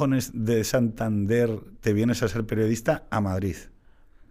[0.00, 1.50] cojones de Santander
[1.82, 3.56] te vienes a ser periodista a Madrid?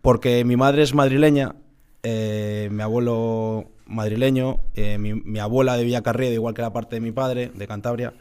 [0.01, 1.57] Porque mi madre es madrileña,
[2.01, 7.01] eh, mi abuelo madrileño, eh, mi, mi abuela de Villacarriedo, igual que la parte de
[7.01, 8.13] mi padre, de Cantabria,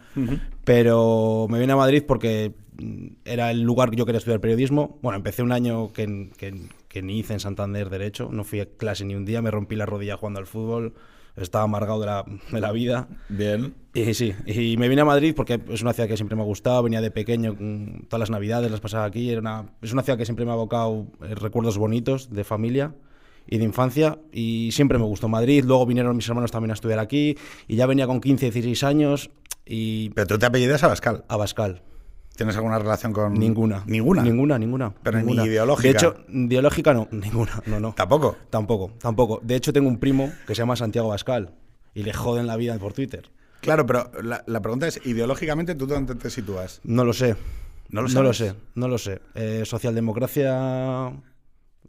[0.64, 4.98] pero me vine a Madrid porque mm, era el lugar que yo quería estudiar periodismo.
[5.00, 6.54] Bueno, empecé un año que, que-
[6.88, 9.74] que ni hice en Santander Derecho, no fui a clase ni un día, me rompí
[9.76, 10.94] la rodilla jugando al fútbol,
[11.40, 13.08] estaba amargado de la, de la vida.
[13.28, 13.74] Bien.
[13.94, 16.44] Y sí, y me vine a Madrid porque es una ciudad que siempre me ha
[16.44, 20.02] gustado, venía de pequeño, mm, todas las navidades las pasaba aquí, era una, es una
[20.02, 22.94] ciudad que siempre me ha evocado eh, recuerdos bonitos de familia
[23.46, 26.98] y de infancia y siempre me gustó Madrid, luego vinieron mis hermanos también a estudiar
[26.98, 29.30] aquí y ya venía con 15, 16 años
[29.66, 31.24] y Pero tú te apellidas Abascal.
[31.28, 31.82] a Bascal.
[32.38, 33.34] ¿Tienes alguna relación con...?
[33.34, 33.82] Ninguna.
[33.86, 34.22] ¿Ninguna?
[34.22, 34.94] Ninguna, ninguna.
[35.02, 35.88] Pero ni ideológica.
[35.88, 37.94] De hecho, ideológica no, ninguna, no, no.
[37.94, 38.36] ¿Tampoco?
[38.48, 39.40] Tampoco, tampoco.
[39.42, 41.50] De hecho, tengo un primo que se llama Santiago Bascal
[41.94, 43.28] y le joden la vida por Twitter.
[43.60, 46.80] Claro, pero la, la pregunta es, ideológicamente, ¿tú dónde te sitúas?
[46.84, 47.34] No lo sé.
[47.88, 48.52] ¿No lo no lo sabes?
[48.54, 49.20] sé, no lo sé.
[49.34, 51.08] Eh, socialdemocracia.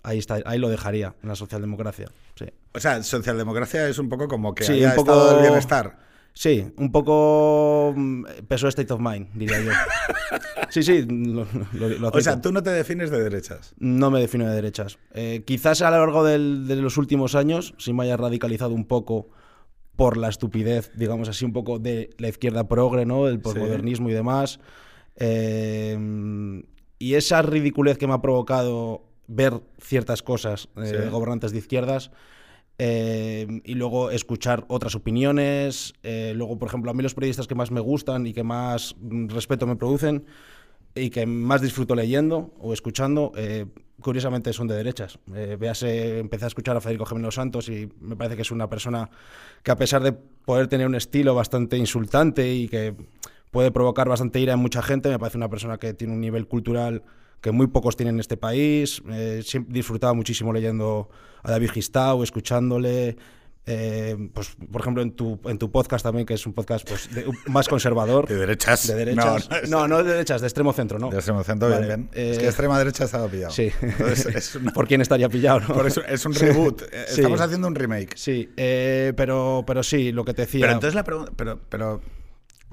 [0.01, 2.07] Ahí está, ahí lo dejaría, en la socialdemocracia.
[2.35, 2.45] Sí.
[2.73, 5.99] O sea, socialdemocracia es un poco como que Sí, haya un poco- estado del bienestar.
[6.41, 9.71] Sí, un poco mm, peso state of mind, diría yo.
[10.69, 13.73] Sí, sí, lo, lo- lo O sea, tú no te defines de derechas.
[13.79, 14.99] No me defino de derechas.
[15.15, 18.85] Eh, quizás a lo largo del- de los últimos años sí me haya radicalizado un
[18.85, 19.27] poco
[19.97, 23.27] por la estupidez, digamos así, un poco de la izquierda progre, ¿no?
[23.27, 24.61] El posmodernismo y demás.
[25.17, 26.63] Eh,
[26.99, 31.09] y esa ridiculez que me ha provocado ver ciertas cosas eh, Sí.
[31.09, 32.11] gobernantes de izquierdas
[32.81, 35.93] eh, y luego escuchar otras opiniones.
[36.01, 38.95] eh, luego, por ejemplo, a mí los periodistas que más me gustan y que más
[39.01, 40.25] mm, respeto me producen
[40.95, 43.65] y que más disfruto leyendo o escuchando, eh,
[44.01, 45.19] curiosamente son de derechas.
[45.35, 48.69] Eh, véase, empecé a escuchar a Federico Jiménez Santos y me parece que es una
[48.69, 49.09] persona
[49.61, 52.95] que a pesar de poder tener un estilo bastante insultante y que
[53.51, 56.47] puede provocar bastante ira en mucha gente, me parece una persona que tiene un nivel
[56.47, 57.03] cultural
[57.41, 59.01] que muy pocos tienen en este país.
[59.11, 61.09] Eh, siempre disfrutaba muchísimo leyendo
[61.43, 63.17] a David Gistau, escuchándole.
[63.71, 67.13] Eh, pues, por ejemplo, en tu, en tu podcast también, que es un podcast pues,
[67.13, 68.27] de- más conservador.
[68.27, 68.87] De derechas.
[68.87, 69.47] De derechas.
[69.47, 71.09] No, no, es- No, no, de derechas, de extremo centro, ¿no?
[71.11, 72.25] De extremo centro, Vale, bien, bien.
[72.25, 73.51] eh, es que extrema derecha estaba pillado.
[73.53, 73.69] Sí.
[73.81, 75.59] Entonces, es una- ¿Por quién estaría pillado?
[75.59, 75.67] no?
[75.75, 76.81] por eso es un reboot.
[76.81, 77.15] Eh, Sí.
[77.21, 78.13] Estamos haciendo un remake.
[78.17, 80.61] Sí, eh, pero, pero sí, lo que te decía.
[80.61, 82.01] Pero entonces la pregunta, pero, pero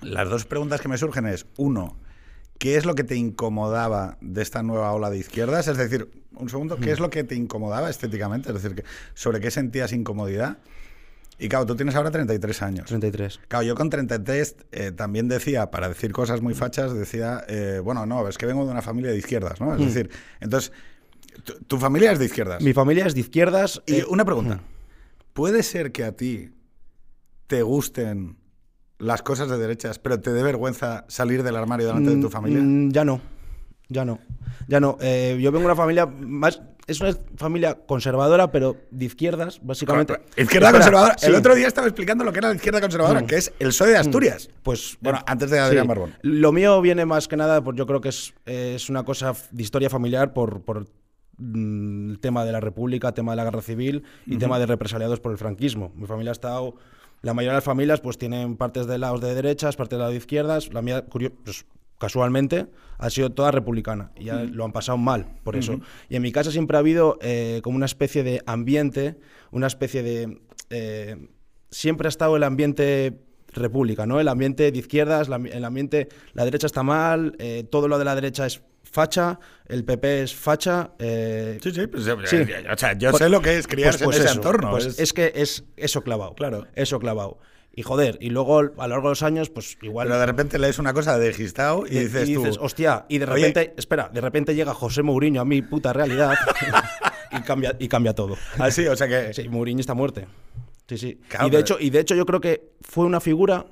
[0.01, 1.99] las dos preguntas que me surgen es, uno,
[2.59, 5.69] ¿qué es lo que te incomodaba de esta nueva ola de izquierdas?
[5.69, 8.53] Es decir, un segundo, ¿qué es lo que te incomodaba estéticamente?
[8.53, 8.85] Es decir,
[9.15, 10.59] ¿sobre qué sentías incomodidad?
[11.39, 12.87] Y claro, tú tienes ahora 33 años.
[12.87, 13.41] 33.
[13.49, 18.07] Claro, yo con 33 eh, también decía, para decir cosas muy fachas, decía, eh, bueno,
[18.07, 19.75] no, es que vengo de una familia de izquierdas, ¿no?
[19.75, 20.73] Es decir, entonces,
[21.45, 22.63] tu, tu familia es de izquierdas.
[22.63, 23.83] Mi familia es de izquierdas.
[23.85, 24.61] Y eh, una pregunta.
[25.35, 26.53] ¿Puede ser que a ti
[27.47, 28.39] te gusten
[28.99, 32.31] las cosas de derechas, pero te dé vergüenza salir del armario delante de tu mm,
[32.31, 32.61] familia?
[32.63, 33.21] mm, ya no.
[33.89, 34.19] Ya no.
[34.67, 34.97] Ya no.
[35.01, 36.61] Eh, yo vengo de una familia más.
[36.89, 40.15] Es una familia conservadora, pero de izquierdas, básicamente.
[40.37, 41.15] Izquierda Espera, conservadora.
[41.19, 41.27] sí.
[41.27, 43.27] El otro día estaba explicando lo que era la izquierda conservadora, Mm.
[43.27, 44.49] que es el PSOE de Asturias.
[44.63, 45.89] Pues Bueno, antes de Adrián sí.
[45.89, 46.15] Barbón.
[46.23, 49.35] Lo mío viene más que nada, pues yo creo que es, eh, es una cosa
[49.51, 50.87] de historia familiar por, por
[51.39, 55.33] el tema de la República, tema de la guerra civil y tema de represaliados por
[55.33, 55.93] el franquismo.
[55.97, 56.75] Mi familia ha estado.
[57.23, 60.11] La mayoría de las familias pues tienen partes de lados de derechas, partes de lado
[60.13, 60.73] de izquierdas.
[60.73, 61.67] La mía, curio- pues,
[61.99, 62.67] casualmente,
[62.99, 65.81] ha sido toda republicana y ya lo han pasado mal por eso.
[66.09, 69.17] Y en mi casa siempre ha habido eh, como una especie de ambiente,
[69.51, 70.41] una especie de...
[70.71, 71.29] eh,
[71.71, 73.19] siempre ha estado el ambiente
[73.53, 74.21] república, ¿no?
[74.21, 78.05] El ambiente de izquierdas, la- el ambiente, la derecha está mal, eh, todo lo de
[78.05, 78.63] la derecha es
[78.97, 80.91] facha, el PP es facha.
[80.99, 82.37] eh, Sí, sí, pues, Sí.
[82.73, 84.71] o sea, yo Pues- sé lo que es criarse pues- pues en ese eso, entorno.
[84.71, 86.35] pues es- que es eso clavado.
[86.35, 86.67] Claro.
[86.75, 87.39] Eso clavado.
[87.75, 90.07] Y joder, y luego a lo largo de los años, pues igual.
[90.09, 93.27] Pero de repente lees una cosa de Gistao y y dices, tú, hostia, y de
[93.27, 93.35] Oye.
[93.49, 96.33] repente, espera, de repente llega José Mourinho a mi puta realidad
[97.33, 98.35] y cambia, y cambia todo.
[98.59, 99.35] así, o sea que...
[99.35, 100.27] Sí, Mourinho está muerte.
[100.89, 101.21] Sí, sí.
[101.29, 103.67] Claro, y, de pero- hecho, y de hecho yo creo que fue una figura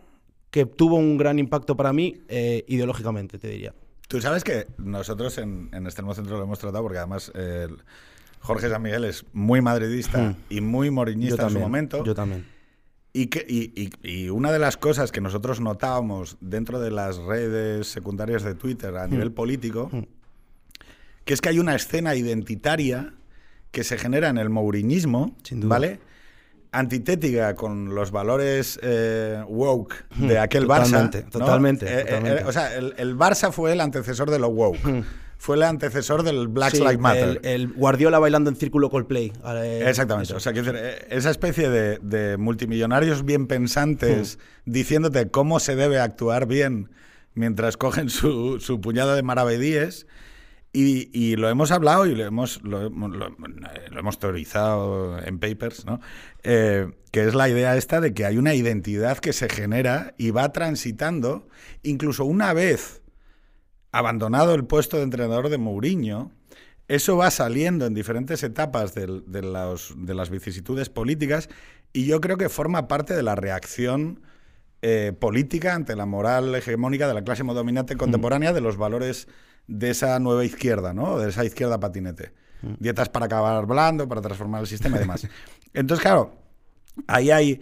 [0.50, 3.73] que tuvo un gran impacto para mí eh, ideológicamente, te diría.
[4.14, 7.66] Tú sabes que nosotros en, en Extremo Centro lo hemos tratado porque además eh,
[8.38, 10.37] Jorge San Miguel es muy madridista Hmm.
[10.50, 12.05] y muy moriñista en su momento.
[12.05, 12.46] Yo también.
[13.12, 13.72] Y, que, y,
[14.02, 18.55] y- y una de las cosas que nosotros notábamos dentro de las redes secundarias de
[18.55, 19.90] Twitter a nivel político,
[21.25, 23.14] que es que hay una escena identitaria
[23.72, 24.49] que se genera en el
[25.50, 25.69] duda.
[25.69, 25.99] ¿vale?
[26.79, 31.25] Antitética con los valores eh, woke de aquel Totalmente, Barça.
[31.25, 31.31] ¿no?
[31.31, 32.43] totalmente, Eh, eh, totalmente.
[32.43, 35.05] eh, o sea, el, el Barça fue el antecesor de lo woke.
[35.38, 37.41] Fue el antecesor del Black Sí, Lives Matter.
[37.43, 39.31] El, el Guardiola bailando en círculo Coldplay.
[39.87, 40.29] Exactamente.
[40.29, 40.37] eso.
[40.37, 40.75] O sea, decir,
[41.11, 44.70] esa especie de, de multimillonarios bien pensantes Hmm.
[44.73, 46.91] diciéndote cómo se debe actuar bien
[47.35, 50.06] mientras cogen su, su puñado de maravedíes.
[50.76, 55.38] Y, y lo hemos hablado y lo hemos, lo, hemos- lo- lo hemos teorizado en
[55.38, 56.00] papers, ¿no?
[56.43, 60.32] Eh, que es la idea esta de que hay una identidad que se genera y
[60.32, 61.47] va transitando,
[61.85, 63.03] incluso una vez
[63.93, 66.32] abandonado el puesto de entrenador de Mourinho,
[66.88, 71.49] eso va saliendo en diferentes etapas de, los- de las vicisitudes políticas
[71.93, 74.20] y yo creo que forma parte de la reacción
[74.82, 79.29] eh, política ante la moral hegemónica de la clase dominante contemporánea de los valores
[79.66, 81.19] de esa nueva izquierda, ¿no?
[81.19, 82.32] De esa izquierda patinete.
[82.78, 85.26] Dietas para acabar blando, para transformar el sistema y demás.
[85.75, 86.34] Entonces, claro,
[87.06, 87.61] ahí hay,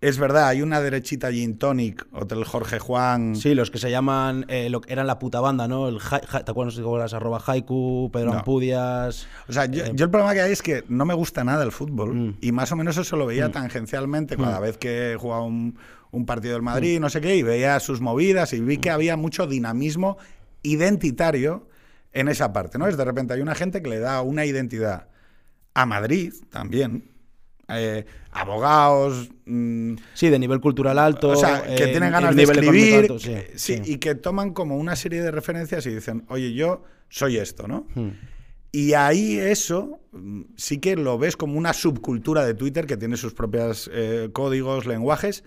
[0.00, 3.34] es verdad, hay una derechita gin tonic, Hotel Jorge Juan.
[3.34, 5.88] Sí, los que se llaman, eh, lo que eran la puta banda, ¿no?
[5.88, 8.38] El ja- ja- ¿Te acuerdas de las arroba haiku, Pedro No.
[8.38, 9.26] Ampudias?
[9.48, 11.64] O sea, yo, Eh, yo el problema que hay es que no me gusta nada
[11.64, 12.34] el fútbol Mm.
[12.40, 15.76] y más o menos eso lo veía tangencialmente cada vez que jugaba un,
[16.12, 19.16] un partido del Madrid, no sé qué, y veía sus movidas y vi que había
[19.16, 20.18] mucho dinamismo
[20.66, 21.68] identitario
[22.12, 22.88] en esa parte, ¿no?
[22.88, 25.08] Es de repente hay una gente que le da una identidad
[25.74, 27.10] a Madrid también,
[27.68, 31.30] eh, abogados, mm, Sí, de nivel cultural alto.
[31.30, 33.92] o sea, que eh, tienen y ganas de nivel escribir, alto, sí, eh, sí, sí.
[33.92, 37.86] y que toman como una serie de referencias y dicen, oye, yo soy esto, ¿no?
[37.94, 38.10] Hmm.
[38.72, 43.16] Y ahí eso mm, sí que lo ves como una subcultura de Twitter que tiene
[43.16, 43.90] sus propios
[44.32, 45.44] códigos, lenguajes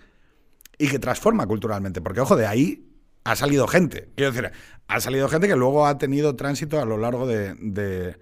[0.78, 2.00] y que transforma culturalmente.
[2.00, 2.89] Porque, ojo, de ahí
[3.30, 4.08] ha salido gente.
[4.16, 4.50] Quiero decir,
[4.88, 7.54] ha salido gente que luego ha tenido tránsito a lo largo de...
[7.54, 8.16] de-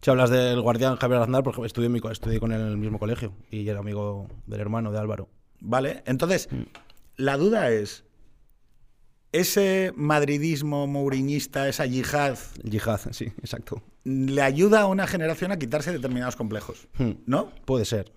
[0.00, 2.98] Si hablas del guardián Javier Aznar, porque estudié, mi estudié con él en el mismo
[2.98, 5.28] colegio y era amigo del hermano de Álvaro.
[5.60, 6.02] ¿Vale?
[6.06, 6.48] Entonces,
[7.16, 8.04] la duda es,
[9.32, 13.82] ¿ese madridismo mouriñista, esa yihad, Yihad, sí, exacto.
[14.04, 16.88] le ayuda a una generación a quitarse determinados complejos?
[16.98, 17.12] Hmm.
[17.26, 17.50] ¿No?
[17.64, 18.12] Puede ser.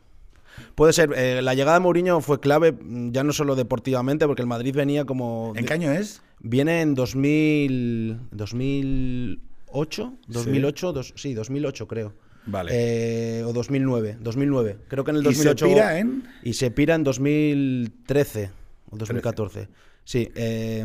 [0.75, 1.11] Puede ser.
[1.15, 4.75] Eh, la llegada de Mourinho fue clave, mm, ya no solo deportivamente, porque el Madrid
[4.75, 5.53] venía como.
[5.55, 6.21] ¿En qué año es?
[6.39, 12.13] Viene en 2000, 2008, 2008, dos- sí, 2008 creo.
[12.45, 12.71] Vale.
[12.73, 14.77] Eh, o 2009, 2009.
[14.87, 16.23] Creo que en el ¿Y se 2008 pira en?
[16.43, 18.49] y se pira en 2013
[18.89, 19.67] o 2014.
[20.03, 20.83] Sí, eh,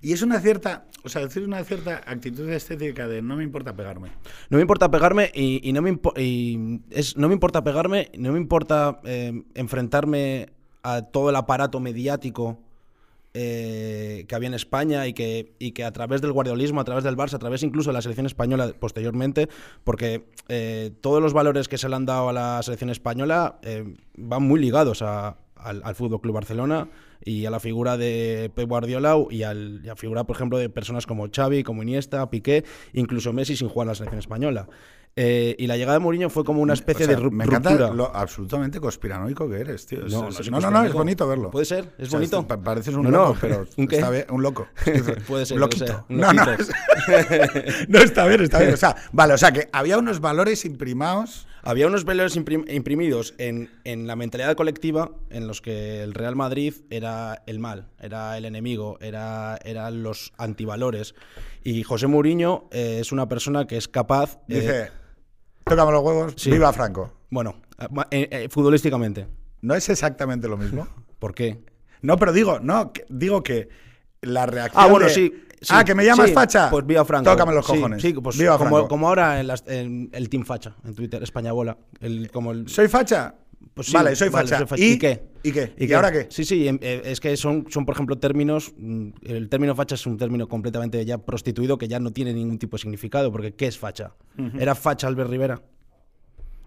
[0.00, 3.74] Y es una cierta, o sea, decir una cierta actitud estética de no me importa
[3.76, 4.10] pegarme.
[4.50, 8.32] No me importa pegarme y, y no, me y es, no me importa pegarme, no
[8.32, 10.48] me importa eh, enfrentarme
[10.82, 12.58] a todo el aparato mediático
[13.34, 17.04] eh, que había en España y que, y que a través del guardiolismo, a través
[17.04, 19.48] del Barça, a través incluso de la selección española posteriormente,
[19.84, 23.94] porque eh, todos los valores que se le han dado a la selección española eh,
[24.16, 26.88] van muy ligados a- al, al Fútbol Club Barcelona
[27.24, 30.58] y a la figura de Pep Guardiola y, al- y a la figura, por ejemplo,
[30.58, 34.68] de personas como Xavi, como Iniesta, Piqué, incluso Messi sin jugar a la selección española.
[35.14, 37.44] Eh, y la llegada de Mourinho fue como una especie O sea, de ru- me
[37.44, 37.74] ruptura.
[37.74, 39.98] encanta lo absolutamente conspiranoico que eres, tío.
[40.08, 41.50] No, no no, no, no, es bonito verlo.
[41.50, 42.48] Puede ser, es O sea, bonito.
[42.48, 43.38] pa- pareces un No, loco, no.
[43.38, 43.96] pero ¿Un qué?
[43.96, 44.68] está bien, un loco.
[45.28, 46.06] Puede ser, un lo loquito.
[46.08, 46.44] un no, no,
[47.88, 48.72] no, está bien, está bien.
[48.72, 51.46] O sea, vale, o sea que había unos valores imprimados.
[51.64, 56.34] Había unos valores imprim- imprimidos en, en la mentalidad colectiva en los que el Real
[56.34, 61.14] Madrid era el mal, era el enemigo, era, eran los antivalores.
[61.62, 64.38] Y José Mourinho eh, es una persona que es capaz.
[64.48, 64.90] eh, Dice,
[65.64, 66.50] tócame los huevos, sí.
[66.50, 67.12] viva Franco.
[67.30, 67.62] bueno,
[68.10, 69.28] eh, eh, futbolísticamente.
[69.60, 70.88] ¿No es exactamente lo mismo?
[71.20, 71.60] ¿Por qué?
[72.00, 73.68] No, pero digo, no, que- digo que
[74.20, 74.82] la reacción.
[74.84, 75.44] Ah, bueno, de, sí.
[75.62, 76.68] Sí, ah, que me llamas sí, facha.
[76.70, 77.30] Pues viva Franco.
[77.30, 78.02] Tócame los cojones.
[78.02, 81.52] Sí, pues viva como, como ahora en, las- en el Team Facha, en Twitter, España
[81.52, 81.76] Bola.
[82.00, 83.34] El, como el, ¿Soy facha?
[83.74, 84.58] Pues sí, vale, soy vale, facha.
[84.58, 84.82] soy facha.
[84.82, 85.22] ¿Y, ¿Y qué?
[85.44, 85.72] ¿Y qué?
[85.78, 86.26] ¿Y, ahora qué?
[86.30, 88.72] Sí, sí, em, eh, es que son, son, por ejemplo, términos.
[88.76, 92.58] mm, El término facha es un término completamente ya prostituido que ya no tiene ningún
[92.58, 94.12] tipo de significado, porque ¿qué es facha?
[94.58, 95.62] ¿Era facha Albert Rivera?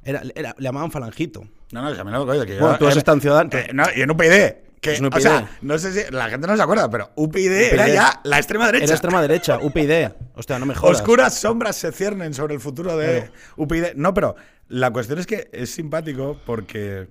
[0.03, 1.41] Era, era- le llamaban falangito.
[1.71, 3.53] No, no, que me acuerdo, que Bueno, yo- tú has eh, estado en Ciudadanos.
[3.55, 4.64] eh, no, UPyD.
[4.85, 5.21] Que, Es un O UPyD.
[5.21, 7.93] sea, no sé si la gente no se acuerda, pero UPyD, era UPyD.
[7.93, 8.83] ya la extrema derecha.
[8.85, 10.11] Era extrema derecha, UPyD.
[10.35, 10.97] Hostia, no me jodas.
[10.99, 13.31] Oscuras sombras se ciernen sobre el futuro de Claro.
[13.57, 13.83] UPyD.
[13.95, 14.35] No, pero
[14.67, 17.07] la cuestión es que es simpático porque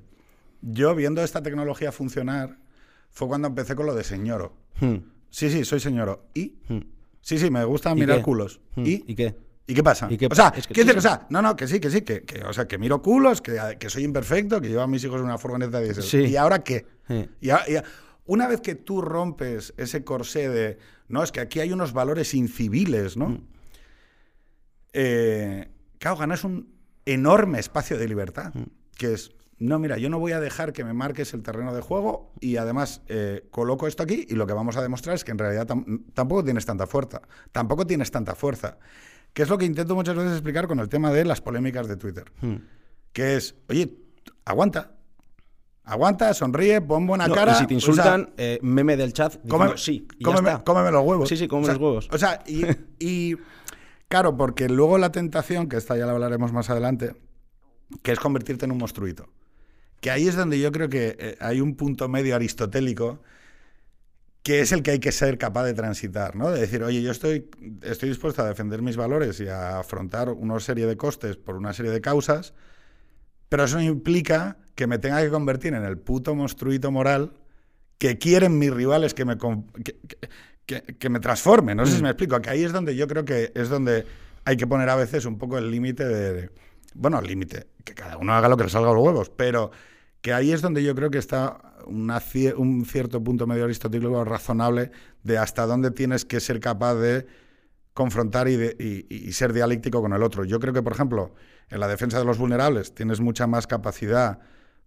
[0.63, 2.57] yo viendo esta tecnología funcionar
[3.11, 4.55] fue cuando empecé con lo de señoro.
[4.81, 4.97] Hmm,
[5.31, 6.27] Sí, sí, soy señoro.
[6.35, 6.55] ¿Y?
[6.69, 6.79] hmm.
[7.21, 8.23] Sí, sí, me gusta ¿Y mirar qué?
[8.23, 8.61] culos.
[8.77, 9.05] Hmm, ¿Y?
[9.07, 9.35] ¿Y qué?
[9.67, 10.09] ¿Y qué pasa?
[10.11, 12.03] ¿Y qué o sea, es que- decir, o sea, no, no, que sí, que sí,
[12.03, 15.03] que, que, o sea, que miro culos, que, que soy imperfecto, que llevo a mis
[15.05, 16.03] hijos en una furgoneta de diésel.
[16.05, 16.19] Sí.
[16.33, 16.85] ¿Y ahora qué?
[17.09, 17.29] Sí.
[17.41, 17.85] Y a- y a-
[18.27, 20.79] una vez que tú rompes ese corsé de,
[21.09, 23.29] no, es que aquí hay unos valores inciviles, ¿no?
[23.31, 23.47] Mm.
[24.93, 25.69] Eh,
[25.99, 26.73] claro, ganas un
[27.07, 28.63] enorme espacio de libertad, Mm.
[28.97, 31.81] que es, no, mira, yo no voy a dejar que me marques el terreno de
[31.81, 35.33] juego y además eh, coloco esto aquí y lo que vamos a demostrar es que
[35.33, 38.79] en realidad tam- tampoco tienes tanta fuerza, tampoco tienes tanta fuerza,
[39.35, 41.97] que es lo que intento muchas veces explicar con el tema de las polémicas de
[41.97, 42.55] Twitter, Hmm.
[43.13, 43.95] que es, oye,
[44.47, 44.93] aguanta,
[45.87, 47.53] Aguanta, sonríe, pon buena No, cara.
[47.53, 50.31] y si te o sea, insultan, eh, meme del chat, diciendo, Cómeme, sí, y ya
[50.33, 50.65] cómeme- está.
[50.65, 51.29] cómeme los huevos.
[51.29, 52.09] Sí, sí, cómeme O sea, los huevos.
[52.11, 52.63] O sea, y,
[52.99, 53.37] y,
[54.09, 57.15] claro, porque luego la tentación, que esta ya la hablaremos más adelante,
[58.03, 59.29] que es convertirte en un monstruito.
[60.01, 63.21] Que ahí es donde yo creo que eh, hay un punto medio aristotélico
[64.45, 66.51] que es el que hay que ser capaz de transitar, ¿no?
[66.51, 67.49] De decir, oye, yo estoy,
[67.83, 71.73] estoy dispuesto a defender mis valores y a afrontar una serie de costes por una
[71.73, 72.55] serie de causas,
[73.49, 77.33] pero eso no implica que me tenga que convertir en el puto monstruito moral
[77.99, 80.19] que quieren mis rivales que me, que, que-
[80.67, 81.75] que- que me transforme.
[81.75, 82.41] No sé si me explico.
[82.43, 84.05] Que ahí es donde yo creo que es donde
[84.45, 86.51] hay que poner a veces un poco el límite de, de-
[86.95, 89.71] Bueno, el límite, que cada uno haga lo que le salga a los huevos, pero
[90.21, 94.91] que ahí es donde yo creo que está un cierto punto medio aristotélico razonable
[95.23, 97.27] de hasta dónde tienes que ser capaz de
[97.93, 100.45] confrontar y- y ser dialéctico con el otro.
[100.45, 101.35] Yo creo que, por ejemplo,
[101.71, 104.41] en la defensa de los vulnerables tienes mucha más capacidad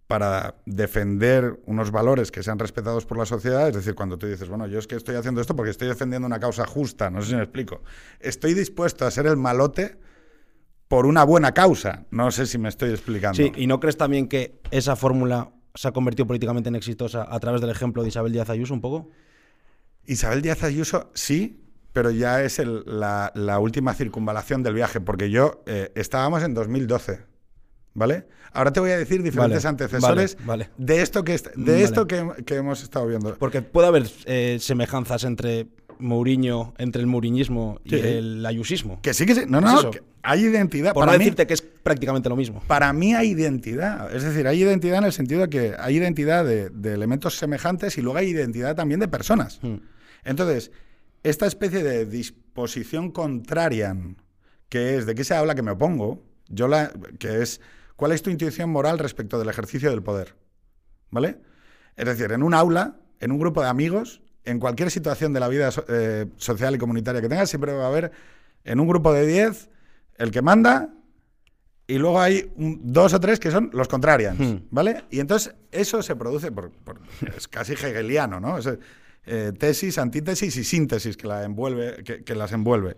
[0.06, 3.68] para defender unos valores que sean respetados por la sociedad.
[3.68, 6.26] Es decir, cuando tú dices, bueno, yo es que estoy haciendo esto porque estoy defendiendo
[6.26, 7.82] una causa justa, no sé si me explico.
[8.20, 9.98] Estoy dispuesto a ser el malote
[10.88, 12.06] por una buena causa.
[12.10, 13.36] No sé si me estoy explicando.
[13.36, 17.38] Sí, ¿y no crees también que esa fórmula se ha convertido políticamente en exitosa a
[17.38, 19.08] través del ejemplo de Isabel Díaz Ayuso un poco?
[20.06, 21.60] Isabel Díaz Ayuso, sí,
[21.92, 26.52] pero ya es el- la, la última circunvalación del viaje, porque yo eh, estábamos en
[26.54, 27.20] 2012,
[27.94, 28.26] ¿vale?
[28.52, 30.70] Ahora te voy a decir diferentes Vale, antecesores vale, vale.
[30.78, 31.82] de esto que de Vale.
[31.84, 33.34] esto que, que hemos estado viendo.
[33.36, 35.68] Porque puede haber eh, semejanzas entre
[36.00, 37.96] Mourinho, entre el mouriñismo y Sí.
[37.96, 39.00] el ayusismo.
[39.02, 40.92] Que sí que sí, no, no, que hay identidad.
[40.94, 42.62] Por para, no mí, decirte que es prácticamente lo mismo.
[42.66, 46.44] para mí hay identidad, es decir, hay identidad en el sentido de que hay identidad
[46.44, 49.58] de, de elementos semejantes y luego hay identidad también de personas.
[49.62, 49.76] Mm.
[50.24, 50.70] Entonces,
[51.22, 53.96] esta especie de disposición contraria,
[54.68, 57.60] que es de qué se habla que me opongo, yo la, que es
[57.96, 60.34] cuál es tu intuición moral respecto del ejercicio del poder,
[61.10, 61.38] ¿vale?
[61.96, 65.48] Es decir, en un aula, en un grupo de amigos, en cualquier situación de la
[65.48, 68.10] vida eh, social y comunitaria que tengas, siempre va a haber
[68.64, 69.68] en un grupo de 10
[70.16, 70.94] el que manda
[71.86, 74.56] y luego hay un- dos o tres que son los contrarians, Hmm.
[74.70, 75.04] ¿vale?
[75.10, 77.00] Y entonces eso se produce por, por-
[77.36, 78.58] es casi hegeliano, ¿no?
[78.58, 78.68] Es,
[79.26, 82.96] eh, tesis, antítesis y síntesis que, la envuelve, que, que las envuelve.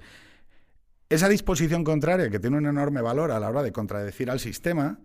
[1.08, 5.00] Esa disposición contraria que tiene un enorme valor a la hora de contradecir al sistema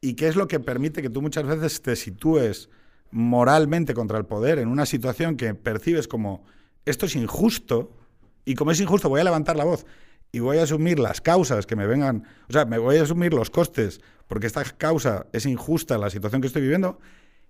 [0.00, 2.68] y que es lo que permite que tú muchas veces te sitúes
[3.10, 6.44] moralmente contra el poder en una situación que percibes como
[6.84, 7.96] esto es injusto
[8.44, 9.86] y como es injusto voy a levantar la voz
[10.32, 13.32] y voy a asumir las causas que me vengan, o sea, me voy a asumir
[13.32, 16.98] los costes porque esta causa es injusta la situación que estoy viviendo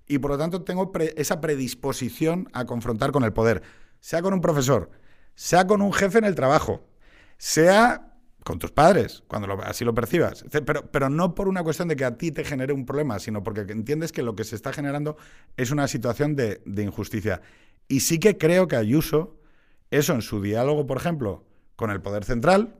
[0.06, 3.62] y por lo tanto tengo pre- esa predisposición a confrontar con el poder,
[4.00, 4.90] sea con un profesor,
[5.34, 6.84] sea con un jefe en el trabajo,
[7.36, 8.07] sea
[8.48, 10.42] con tus padres, cuando lo- así lo percibas.
[10.64, 13.42] Pero, pero no por una cuestión de que a ti te genere un problema, sino
[13.42, 15.18] porque entiendes que lo que se está generando
[15.58, 17.42] es una situación de, de injusticia.
[17.88, 19.36] Y sí que creo que Ayuso,
[19.90, 21.44] eso en su diálogo, por ejemplo,
[21.76, 22.74] con el poder central,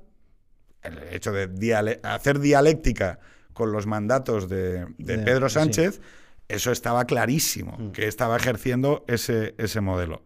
[0.82, 3.18] el hecho de diale- hacer dialéctica
[3.52, 5.54] con los mandatos de, de De- Pedro sí.
[5.56, 6.00] Sánchez,
[6.48, 10.22] eso estaba clarísimo, que estaba ejerciendo ese, ese modelo.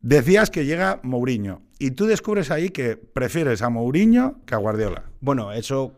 [0.00, 5.04] Decías que llega Mourinho y tú descubres ahí que prefieres a Mourinho que a Guardiola.
[5.20, 5.94] Bueno, eso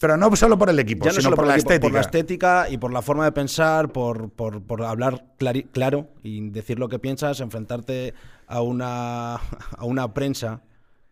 [0.00, 1.86] Pero no solo por el equipo, ya no sino solo por, por, la equipo, estética.
[1.88, 6.50] por la estética y por la forma de pensar, por, por- por hablar claro y
[6.50, 8.14] decir lo que piensas, enfrentarte
[8.46, 9.34] a una,
[9.76, 10.62] a una prensa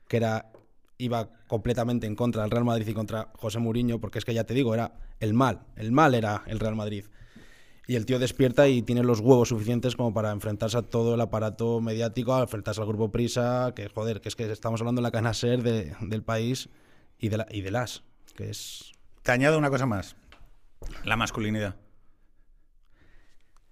[0.09, 0.47] que era
[0.99, 4.45] iba completamente en contra del Real Madrid y contra José Mourinho, porque es que ya
[4.45, 7.04] te digo, era el mal, el mal era el Real Madrid.
[7.90, 11.20] Y el tío despierta y tiene los huevos suficientes como para enfrentarse a todo el
[11.20, 15.02] aparato mediático, a enfrentarse al grupo Prisa, que joder, que es que estamos hablando de
[15.02, 16.68] la cadena SER de- del país
[17.18, 18.04] y de, la, y de las,
[18.37, 18.92] que es...
[19.25, 20.14] Te añado una cosa más.
[21.02, 21.75] La masculinidad.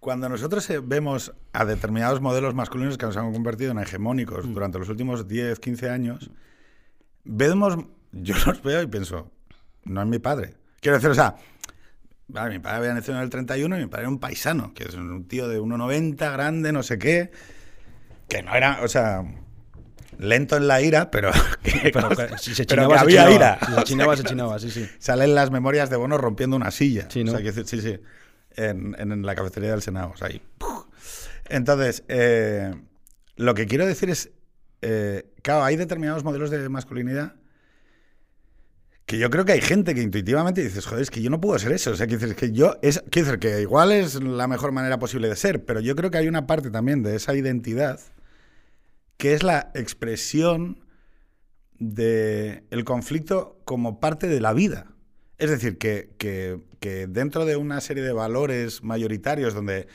[0.01, 4.81] Cuando nosotros eh, vemos a determinados modelos masculinos que nos han convertido en hegemónicos durante
[4.81, 6.31] los últimos 10, 15 años,
[7.23, 7.77] vemos,
[8.11, 9.31] yo los veo y pienso,
[9.85, 10.55] no es mi padre.
[10.81, 11.37] Quiero decir, o sea,
[12.29, 14.85] vale, mi padre había nacido en el 31 y mi padre era un paisano, que
[14.85, 17.31] es un tío de 1,90, grande, no sé qué,
[18.29, 19.23] que no era, o sea,
[20.19, 21.31] lento en la ira, pero
[21.63, 23.35] que, Pero que si se pero chinaba, que se había chinaba.
[23.35, 23.59] ira.
[23.61, 24.89] Si se O sea, chinaba, que- se chinaba, sí, sí.
[24.99, 27.07] Salen las memorias de Bono rompiendo una silla.
[27.11, 27.33] Sí, ¿no?
[27.33, 27.99] O sea, decir, sí, sí.
[28.57, 30.11] En, en- la cafetería del Senado.
[30.15, 30.43] O sea, ahí.
[30.59, 30.87] ¡puf!
[31.49, 32.75] Entonces, eh,
[33.37, 34.31] lo que quiero decir es,
[34.83, 37.35] eh, claro, hay determinados modelos de masculinidad
[39.09, 41.59] que yo creo que hay gente que intuitivamente dices, joder, es que yo no puedo
[41.59, 41.93] ser eso.
[41.93, 44.99] O sea, quiero decir, que yo, es, quiero decir, que igual es la mejor manera
[45.01, 48.01] posible de ser, pero yo creo que hay una parte también de esa identidad
[49.17, 50.85] que es la expresión
[51.79, 54.93] del el conflicto como parte de la vida.
[55.39, 59.89] Es decir, que, que- que dentro de una serie de valores mayoritarios donde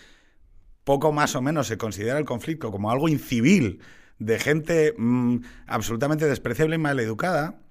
[0.83, 3.79] poco más o menos se considera el conflicto como algo incivil,
[4.19, 7.62] de gente mm, absolutamente despreciable y maleducada,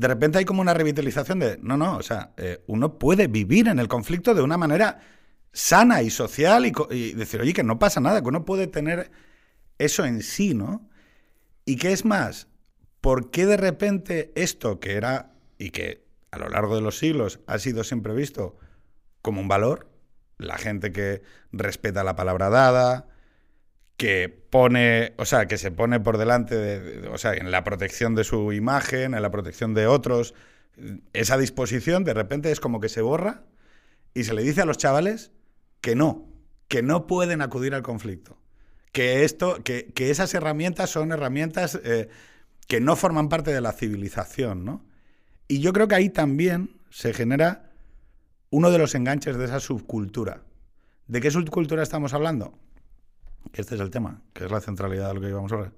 [0.00, 3.68] de repente hay como una revitalización de, no, no, o sea, eh, uno puede vivir
[3.68, 4.98] en el conflicto de una manera
[5.52, 9.10] sana y social y, decir, oye, que no pasa nada, que uno puede tener
[9.76, 10.88] eso en sí, ¿no?
[11.66, 12.48] Y que es más,
[13.02, 17.40] ¿por qué de repente esto que era y que a lo largo de los siglos
[17.46, 18.56] ha sido siempre visto
[19.20, 19.90] como un valor,
[20.38, 21.20] la gente que
[21.52, 23.06] respeta la palabra dada,
[24.00, 28.14] que pone, o sea, que se pone por delante de, o sea, en la protección
[28.14, 30.32] de su imagen, en la protección de otros,
[31.12, 33.42] esa disposición de repente es como que se borra
[34.14, 35.32] y se le dice a los chavales
[35.82, 36.26] que no,
[36.66, 38.38] que no pueden acudir al conflicto,
[38.90, 42.08] que esto, que, que esas herramientas son herramientas eh,
[42.68, 44.82] que no forman parte de la civilización, ¿no?
[45.46, 47.70] Y yo creo que ahí también se genera
[48.48, 50.40] uno de los enganches de esa subcultura.
[51.06, 52.58] ¿De qué subcultura estamos hablando?
[53.52, 55.72] Este es el tema, que es la centralidad de lo que íbamos a hablar.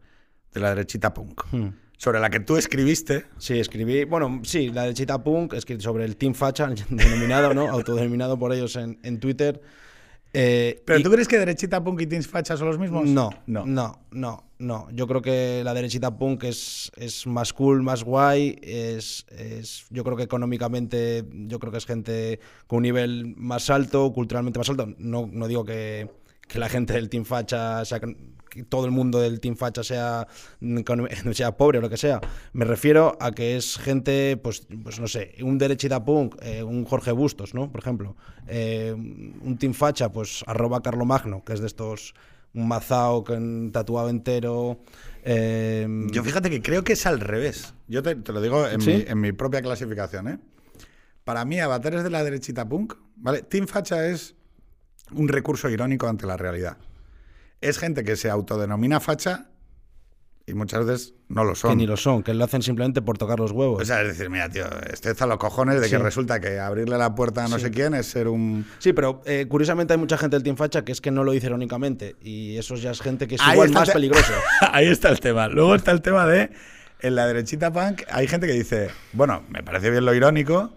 [0.52, 1.42] De la derechita punk.
[1.52, 1.68] Hmm.
[1.96, 3.26] Sobre la que tú escribiste.
[3.38, 7.68] Sí, escribí, bueno, sí, la de Chita Punk, escribí sobre el Team Facha, denominado, ¿no?
[7.68, 9.62] Autodenominado por ellos en, en Twitter.
[10.34, 13.06] Eh, ¿Pero y- tú crees que derechita punk y teens facha son los mismos?
[13.06, 13.66] No, no.
[13.66, 18.58] no, no, no, Yo creo que la derechita punk es, es más cool, más guay.
[18.62, 23.68] Es, es, yo creo que económicamente, yo creo que es gente con un nivel más
[23.70, 24.88] alto, culturalmente más alto.
[24.98, 26.08] No, no digo que,
[26.48, 30.26] que la gente del Team Facha, sea, que todo el mundo del Team Facha sea,
[31.32, 32.20] sea pobre o lo que sea.
[32.52, 36.84] Me refiero a que es gente, pues, pues no sé, un derechita punk, eh, un
[36.84, 37.70] Jorge Bustos, ¿no?
[37.72, 38.16] Por ejemplo.
[38.46, 42.14] Eh, un Team Facha, pues arroba Carlo Magno, que es de estos
[42.54, 44.78] un mazao con tatuado entero.
[45.24, 47.72] eh, Yo fíjate que creo que es al revés.
[47.88, 48.90] Yo te, te lo digo en, ¿Sí?
[48.92, 50.28] mi, en mi propia clasificación.
[50.28, 50.38] ¿eh?
[51.24, 53.40] Para mí, avatares de la derechita punk, ¿vale?
[53.42, 54.34] Team Facha es
[55.14, 56.76] un recurso irónico ante la realidad.
[57.60, 59.48] Es gente que se autodenomina facha
[60.44, 61.78] y muchas veces no lo que son.
[61.78, 63.80] ni lo son, que lo hacen simplemente por tocar los huevos.
[63.80, 66.98] O sea, es decir, mira, tío, estoy a los cojones de que resulta que abrirle
[66.98, 67.66] la puerta a no Sí.
[67.66, 68.66] sé quién es ser un...
[68.80, 71.30] Sí, pero eh, curiosamente hay mucha gente del Team Facha que es que no lo
[71.30, 72.16] dice irónicamente.
[72.20, 74.32] Y eso ya es gente que es Ahí igual más te- peligrosa.
[74.72, 75.46] Ahí está el tema.
[75.46, 76.50] Luego está el tema de,
[77.00, 80.74] en la derechita punk, hay gente que dice, bueno, me parece bien lo irónico,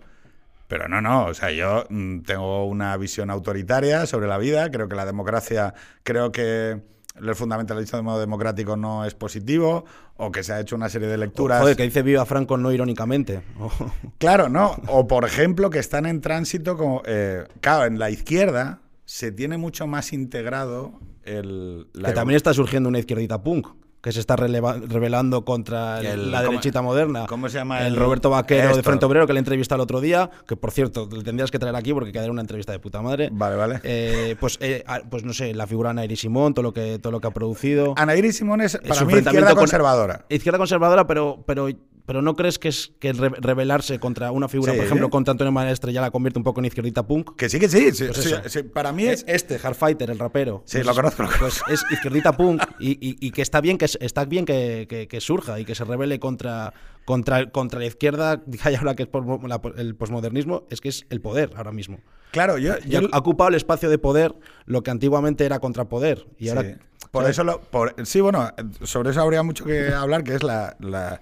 [0.68, 4.88] pero no, no, o sea, yo mm, tengo una visión autoritaria sobre la vida, creo
[4.88, 5.74] que la democracia,
[6.04, 6.82] creo que
[7.22, 9.86] el fundamentalismo democrático no es positivo,
[10.18, 11.62] o que se ha hecho una serie de lecturas...
[11.62, 13.42] Joder, que dice Viva Franco no irónicamente.
[14.18, 14.76] Claro, ¿no?
[14.88, 17.02] O por ejemplo, que están en tránsito como.
[17.06, 21.88] eh, claro, en la izquierda se tiene mucho más integrado el.
[21.94, 23.68] la que también está surgiendo una izquierdita punk.
[24.06, 27.26] Que se está rebelando contra el- El- la ¿cómo- derechita moderna.
[27.28, 28.84] cómo se llama El, el- Roberto Vaquero de?
[28.84, 30.30] Frente Obrero, que le entrevista el otro día.
[30.48, 33.30] Que por cierto, le tendrías que traer aquí porque quedaría una entrevista de puta madre.
[33.32, 33.80] Vale, vale.
[33.84, 37.00] Eh, pues, eh, ah, pues no sé, la figura de Nairi Simón, todo lo que,
[37.00, 37.96] todo lo que ha producido.
[37.98, 40.24] Ana Iris Simón es para mí izquierda con- conservadora.
[40.30, 41.68] Izquierda conservadora, pero, pero,
[42.06, 44.78] pero ¿no crees que es que re- rebelarse contra una figura, Sí.
[44.78, 47.36] por ejemplo, contra Antonio Maestre ya la convierte un poco en izquierdita punk?
[47.36, 47.92] Que sí, que sí.
[47.92, 48.42] sí, Pues sí, eso.
[48.50, 49.24] sí, para mí es.
[49.28, 50.64] Este, Hardfighter, el rapero.
[50.66, 53.86] Sí, Pues lo conozco, Pues es izquierdita punk y, y- y que está bien que
[53.86, 56.74] está bien que, que- que surja y que se revele contra,
[57.06, 59.10] contra, contra la izquierda hay ahora que es
[59.48, 62.00] la- el posmodernismo, es que es el poder ahora mismo.
[62.32, 62.74] Claro, yo.
[62.86, 66.28] Y yo ha, ocupado el espacio de poder lo que antiguamente era contrapoder.
[66.38, 66.78] Y ahora.
[67.12, 67.36] Por ¿sabes?
[67.38, 68.50] eso lo, por- sí, bueno,
[68.84, 71.22] sobre eso habría mucho que hablar, que es la, la-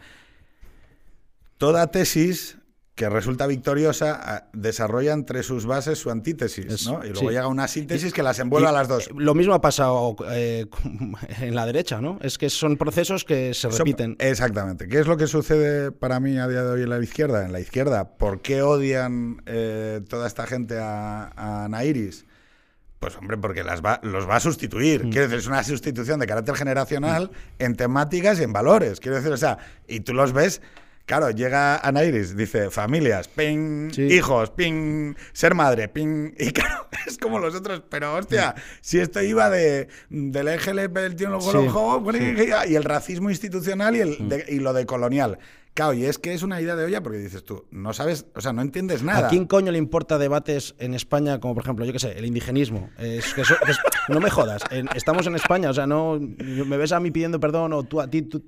[1.57, 2.57] toda tesis
[2.95, 7.03] que resulta victoriosa ah, desarrolla entre sus bases su antítesis, Es- ¿no?
[7.03, 7.33] Y luego sí.
[7.33, 9.09] llega una síntesis que las envuelve Y, a las dos.
[9.15, 10.67] Lo mismo ha pasado eh,
[11.41, 12.19] en la derecha, ¿no?
[12.21, 14.15] Es que son procesos que se Son- repiten.
[14.19, 14.87] exactamente.
[14.87, 17.43] ¿Qué es lo que sucede para mí a día de hoy en la izquierda?
[17.45, 21.31] En la izquierda, ¿por qué odian eh, toda esta gente a,
[21.63, 22.25] a Nairis?
[22.99, 25.05] Pues hombre, porque las va- los va a sustituir.
[25.07, 25.09] Mm.
[25.09, 28.99] Quiero decir, es una sustitución de carácter generacional en temáticas y en valores.
[28.99, 30.61] Quiero decir, o sea, y tú los ves.
[31.05, 34.03] Claro, llega Anairis, dice familias, ping, Sí.
[34.03, 36.31] hijos, ping, ser madre, ping.
[36.39, 41.15] Y claro, es como los otros, pero hostia, si esto iba de, del EGLP, el
[41.15, 41.57] tío, Sí,
[42.69, 45.39] y el racismo institucional y, el de- y lo de colonial.
[45.73, 48.41] Claro, y es que es una idea de olla porque dices tú, no sabes, o
[48.41, 49.25] sea, no entiendes nada.
[49.25, 52.25] ¿A quién coño le importa debates en España como, por ejemplo, yo qué sé, el
[52.25, 52.91] indigenismo?
[52.99, 53.47] Es que es-
[54.07, 57.39] no me jodas, en- estamos en España, o sea, no me ves a mí pidiendo
[57.39, 58.43] perdón o tú a ti tú,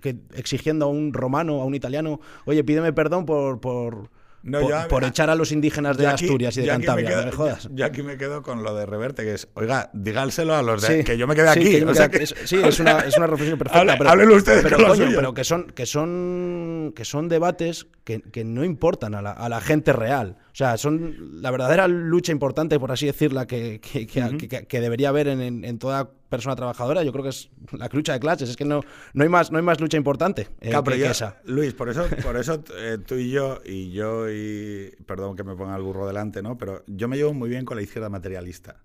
[0.00, 3.60] que, exigiendo a un romano, a un italiano, oye, pídeme perdón por...
[3.60, 4.10] por
[4.42, 7.32] No, por, echar a los indígenas de aquí- Asturias y de Cantabria, quedo- no me
[7.32, 7.68] jodas.
[7.72, 10.98] Yo, aquí me quedo con lo de Reverte, que es, oiga, díganselo a los de
[10.98, 11.70] Sí, que yo me quedé sí, aquí.
[11.72, 13.80] que yo me o sea quedé- que- es- sí, es una, es una reflexión perfecta.
[13.82, 17.86] Hable- pero, háblenlo ustedes pero, con coño, pero que son, que son, que son debates
[18.04, 20.36] que, que no importan a la, a la gente real.
[20.56, 24.80] O sea, son la verdadera lucha importante, por así decirla, que, que, que- que- que
[24.80, 27.02] debería haber en, en- en toda persona trabajadora.
[27.02, 28.48] Yo creo que es la lucha de clases.
[28.48, 28.80] Es que no,
[29.12, 31.42] no, hay, más, no hay más lucha importante eh, Claro, pero yo- esa.
[31.44, 34.92] Luis, por eso, por eso eh, tú y yo, y yo y.
[35.04, 36.56] Perdón que me ponga el burro delante, ¿no?
[36.56, 38.76] Pero yo me llevo muy bien con la izquierda materialista.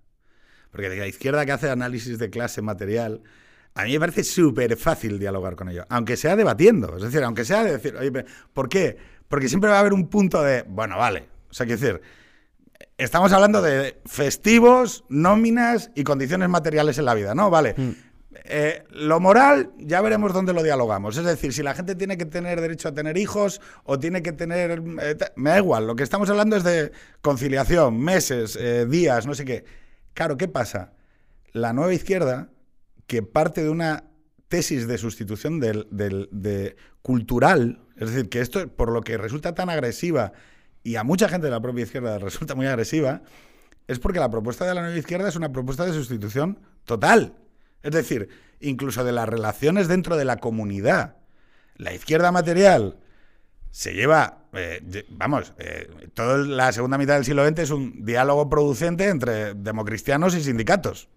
[0.72, 3.22] Porque la izquierda que hace análisis de clase material,
[3.72, 5.86] a mí me parece súper fácil dialogar con ello.
[5.88, 6.96] Aunque sea debatiendo.
[6.98, 8.98] Es decir, aunque sea de decir, oye, ¿por qué?
[9.26, 11.31] Porque siempre va a haber un punto de, bueno, vale.
[11.52, 12.00] O sea, quiero decir,
[12.98, 17.50] estamos hablando de festivos, nóminas y condiciones materiales en la vida, ¿no?
[17.50, 17.74] Vale.
[18.44, 21.16] Eh, lo moral, ya veremos dónde lo dialogamos.
[21.18, 24.32] Es decir, si la gente tiene que tener derecho a tener hijos o tiene que
[24.32, 24.82] tener...
[25.02, 29.34] eh, me da igual, lo que estamos hablando es de conciliación, meses, eh, días, no
[29.34, 29.64] sé qué.
[30.14, 30.94] Claro, ¿qué pasa?
[31.52, 32.48] La nueva izquierda,
[33.06, 34.04] que parte de una
[34.48, 39.54] tesis de sustitución del, del- de cultural, es decir, que esto, por lo que resulta
[39.54, 40.32] tan agresiva
[40.82, 43.22] y a mucha gente de la propia izquierda resulta muy agresiva,
[43.86, 47.34] es porque la propuesta de la nueva izquierda es una propuesta de sustitución total.
[47.82, 48.28] Es decir,
[48.60, 51.16] incluso de las relaciones dentro de la comunidad.
[51.76, 52.98] La izquierda material
[53.70, 58.48] se lleva, eh, vamos, eh, toda la segunda mitad del siglo XX es un diálogo
[58.48, 61.08] producente entre democristianos y sindicatos.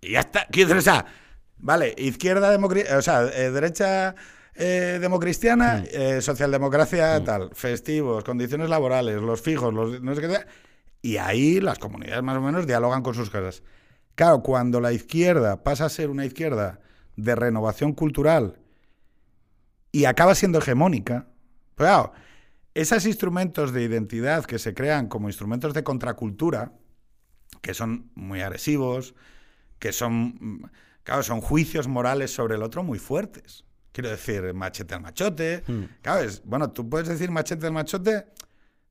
[0.00, 0.46] Y ya está.
[0.50, 1.06] Decir, o sea,
[1.58, 4.16] vale, izquierda, o sea, eh, derecha
[4.54, 10.28] eh, democristiana, eh, socialdemocracia, tal, festivos, condiciones laborales, los fijos, los no sé qué.
[10.28, 10.46] sea,
[11.00, 13.62] Y ahí las comunidades más o menos dialogan con sus casas.
[14.14, 16.80] Claro, cuando la izquierda pasa a ser una izquierda
[17.16, 18.58] de renovación cultural
[19.90, 21.28] y acaba siendo hegemónica,
[21.74, 22.12] pues claro,
[22.74, 26.72] esos instrumentos de identidad que se crean como instrumentos de contracultura,
[27.62, 29.14] que son muy agresivos,
[29.78, 30.64] que son, mm,
[31.04, 33.64] claro, son juicios morales sobre el otro muy fuertes.
[33.92, 35.62] Quiero decir, machete al machote.
[36.00, 38.24] Claro, es- bueno, tú puedes decir machete al machote,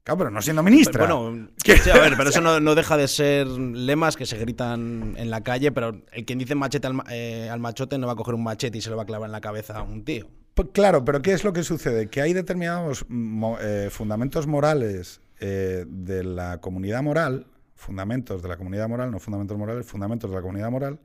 [0.04, 1.08] claro, pero no siendo ministra.
[1.08, 5.16] Bueno, sí, a ver, pero eso no, no deja de ser lemas que se gritan
[5.18, 8.16] en la calle, pero el quien dice machete al, eh, al machote no va a
[8.16, 10.28] coger un machete y se lo va a clavar en la cabeza a un tío.
[10.54, 12.08] Pues claro, pero ¿qué es lo que sucede?
[12.10, 18.58] Que hay determinados mo- eh, fundamentos morales eh, de la comunidad moral, fundamentos de la
[18.58, 21.00] comunidad moral, no fundamentos morales, fundamentos de la comunidad moral,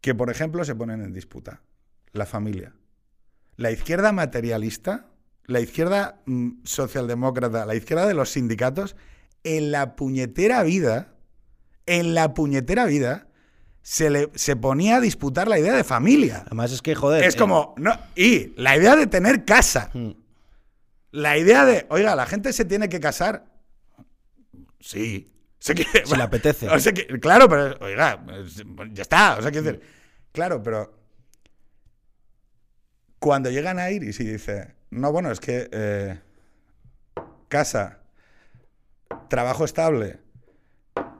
[0.00, 1.60] que por ejemplo se ponen en disputa.
[2.16, 2.72] La familia.
[3.56, 5.06] La izquierda materialista,
[5.44, 8.96] la izquierda mm, socialdemócrata, la izquierda de los sindicatos,
[9.44, 11.14] en la puñetera vida,
[11.86, 13.28] en la puñetera vida,
[13.82, 16.42] se, le, se ponía a disputar la idea de familia.
[16.46, 17.22] Además es que, joder...
[17.24, 19.90] Es eh, como, no, y la idea de tener casa.
[19.94, 20.10] mm,
[21.12, 23.46] La idea de, oiga, la gente se tiene que casar.
[24.80, 25.32] Sí.
[25.58, 25.84] Si le
[26.22, 26.68] apetece.
[26.68, 29.36] o sea que- claro, pero, oiga, es- ya está.
[29.38, 29.82] O sea, quiero decir,
[30.32, 30.92] claro, pero
[33.26, 36.20] cuando llegan a Iris y dice, no, bueno, es que eh,
[37.48, 37.98] casa,
[39.28, 40.20] trabajo estable,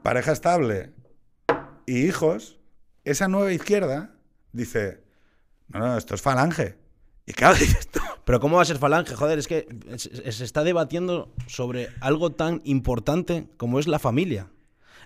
[0.03, 0.93] pareja estable
[1.85, 2.61] y hijos,
[3.03, 4.15] esa nueva izquierda
[4.53, 5.03] dice,
[5.67, 6.77] no, no, esto es falange.
[7.25, 9.13] Y claro, dices tú, Pero ¿cómo va a ser falange?
[9.13, 9.67] Joder, es que
[9.97, 14.47] se está debatiendo sobre algo tan importante como es la familia.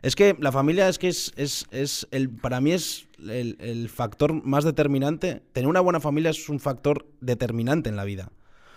[0.02, 3.88] Es que la familia es que es, es, es el, para mí es el, el
[3.90, 5.44] factor más determinante.
[5.54, 8.32] Tener una buena familia es un factor determinante en la vida.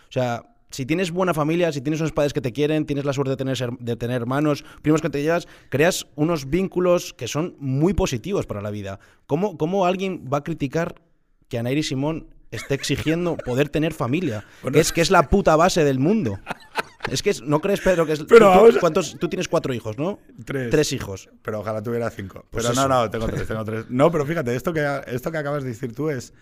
[0.09, 3.13] O sea, si tienes buena familia, si tienes unos padres que te quieren, tienes la
[3.13, 7.55] suerte de tener, de tener hermanos, primos que te llevas, creas unos vínculos que son
[7.61, 8.99] muy positivos para la vida.
[9.29, 10.97] ¿Cómo, cómo alguien va a criticar
[11.49, 14.45] que Anairi Simón esté exigiendo poder tener familia?
[14.63, 14.79] Bueno.
[14.79, 16.41] es, que es la puta base del mundo.
[17.11, 18.25] Es que es- no crees, Pedro, que es.
[18.25, 20.19] Pero tú- tú- vamos a- ¿cuántos, tú tienes cuatro hijos, ¿no?
[20.45, 20.93] Tres.
[20.93, 21.29] hijos.
[21.43, 22.45] Pero ojalá tuviera cinco.
[22.51, 22.89] Pues pero no, eso.
[22.89, 23.87] no, tengo tres, tengo tres.
[23.91, 26.33] No, pero fíjate, esto que, esto que acabas de decir tú es.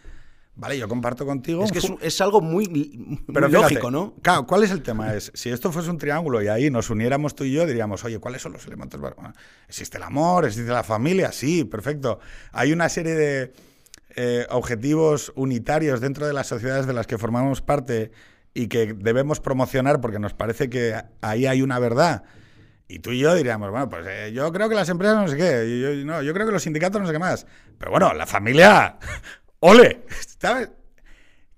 [0.54, 1.64] Vale, yo comparto contigo.
[1.64, 4.14] Es que es, algo muy, muy pero fíjate, lógico, ¿no?
[4.20, 5.14] Claro, ¿cuál es el tema?
[5.14, 8.18] Es, si esto fuese un triángulo y ahí nos uniéramos tú y yo, diríamos, oye,
[8.18, 9.00] ¿cuáles son los elementos?
[9.00, 9.16] Bueno,
[9.66, 10.44] ¿Existe el amor?
[10.44, 11.32] ¿Existe la familia?
[11.32, 12.18] Sí, perfecto.
[12.52, 13.52] Hay una serie de
[14.14, 18.12] eh, objetivos unitarios dentro de las sociedades de las que formamos parte
[18.54, 22.24] y que debemos promocionar porque nos parece que ahí hay una verdad.
[22.88, 25.36] Y tú y yo diríamos, bueno, pues eh, yo creo que las empresas no sé
[25.36, 27.46] qué, yo, no, yo creo que los sindicatos no sé qué más.
[27.78, 28.98] Pero bueno, la familia,
[29.60, 30.02] ole.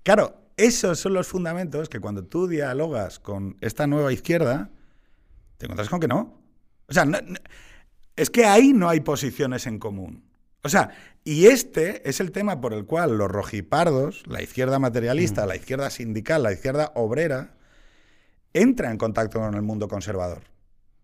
[0.03, 4.69] Claro, esos son los fundamentos que cuando tú dialogas con esta nueva izquierda,
[5.57, 6.41] te encuentras con que no.
[6.87, 7.17] O sea, no-
[8.15, 10.24] es que ahí no hay posiciones en común.
[10.65, 10.89] O sea,
[11.23, 15.91] y este es el tema por el cual los rojipardos, la izquierda materialista, la izquierda
[15.91, 17.53] sindical, la izquierda obrera,
[18.53, 20.41] entra en contacto con el mundo conservador.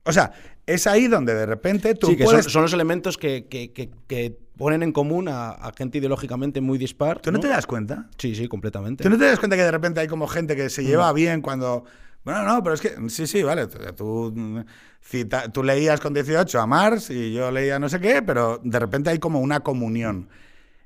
[0.03, 0.31] O sea,
[0.65, 2.45] es ahí donde de repente tú Sí, que puedes...
[2.45, 6.59] son, son los elementos que, que- que- que ponen en común a, a gente ideológicamente
[6.59, 7.19] muy dispar.
[7.19, 8.09] ¿Tú no, te das cuenta?
[8.17, 9.03] Sí, sí, completamente.
[9.03, 11.41] ¿Tú no te das cuenta que de repente hay como gente que se lleva bien
[11.41, 11.85] cuando...
[12.23, 12.95] Bueno, no, pero es que...
[13.09, 13.67] Sí, sí, vale.
[13.67, 14.59] Tú, mm,
[15.01, 18.79] cita- tú leías con 18 a Marx y yo leía no sé qué, pero de
[18.79, 20.29] repente hay como una comunión.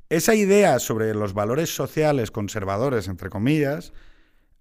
[0.10, 3.92] Esa idea sobre los valores sociales conservadores, entre comillas,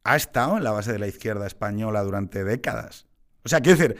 [0.02, 3.06] ha estado en la base de la izquierda española durante décadas.
[3.44, 3.96] O sea, quiero decir,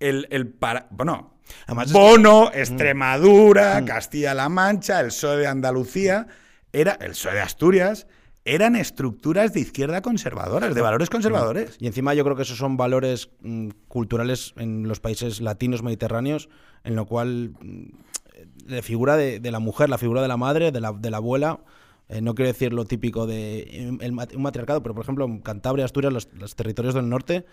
[0.00, 0.88] el, el para...
[0.90, 6.26] Bueno, Además es que- Bono, Extremadura, Castilla-La Mancha, el PSOE de Andalucía,
[6.72, 8.06] era, el PSOE de Asturias,
[8.46, 11.76] eran estructuras de izquierda conservadoras, de valores conservadores.
[11.80, 16.48] Y encima yo creo que esos son valores mm, culturales en los países latinos mediterráneos,
[16.84, 17.88] en lo cual mm,
[18.68, 21.16] la figura de, de la mujer, la figura de la madre, de la, de la
[21.18, 21.60] abuela,
[22.08, 25.24] eh, no quiero decir lo típico de eh, el mat- un matriarcado, pero por ejemplo
[25.24, 27.46] en Cantabria, Asturias, los, los territorios del norte,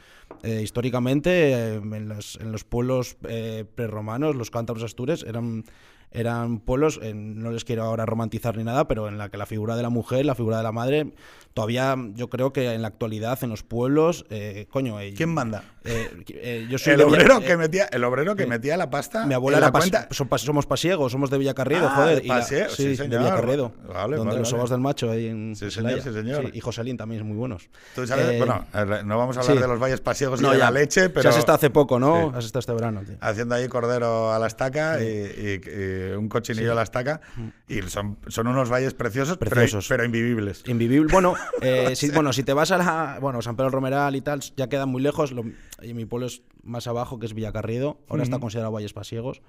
[0.43, 5.63] eh, históricamente eh, en, los, en los pueblos eh, prerromanos, los cántabros astures eran
[6.13, 9.45] eran pueblos, eh, no les quiero ahora romantizar ni nada, pero en la que la
[9.45, 11.13] figura de la mujer, la figura de la madre,
[11.53, 15.63] todavía yo creo que en la actualidad en los pueblos, eh, coño, eh, ¿Quién manda?
[15.83, 18.77] eh, eh, yo soy El de Villa- obrero, eh, que metía, el obrero que metía
[18.77, 20.07] la pasta mi abuela en era la cuenta.
[20.09, 22.19] pas- somos pasiegos, somos de Villacarriedo, Ah, joder.
[22.21, 23.09] de y la- sí, sí, señor.
[23.11, 23.71] de Villacarriedo.
[23.87, 24.69] Vale, donde vale, los vale.
[24.69, 26.49] del macho ahí en Sí, señor, sí, señor.
[26.53, 27.69] y Joselín también es muy buenos.
[27.95, 28.65] Tú sabes, bueno,
[29.05, 31.23] no vamos a hablar de los valles pasiegos y no, de ya, la leche, pero
[31.23, 32.31] Ya has estado hace poco, ¿no?
[32.35, 33.15] Has estado este verano, tío.
[33.19, 35.05] haciendo ahí cordero a la estaca y,
[36.17, 37.21] un cochinillo a la estaca.
[37.67, 39.87] Y son, son unos valles preciosos, pero- Preciosos.
[39.87, 40.63] Pero, invivibles.
[40.67, 41.11] Invivible.
[41.11, 43.17] Bueno, eh, si, bueno, si te vas a la.
[43.21, 45.31] Bueno, San Pedro Romeral y tal, ya quedan muy lejos.
[45.31, 45.43] Lo-
[45.81, 47.99] y mi pueblo es más abajo, que es Villacarriedo.
[48.09, 49.41] Ahora está considerado Valles Pasiegos.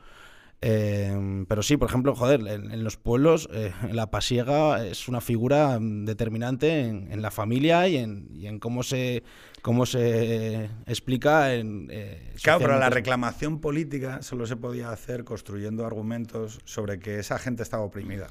[0.61, 5.21] Eh, pero sí, por ejemplo, joder, en, en los pueblos, eh, la pasiega es una
[5.21, 9.23] figura mm, determinante en, en la familia y en, y en cómo se
[9.61, 11.89] cómo se explica en.
[11.91, 17.39] eh, Claro, pero la reclamación política solo se podía hacer construyendo argumentos sobre que esa
[17.39, 18.29] gente estaba oprimida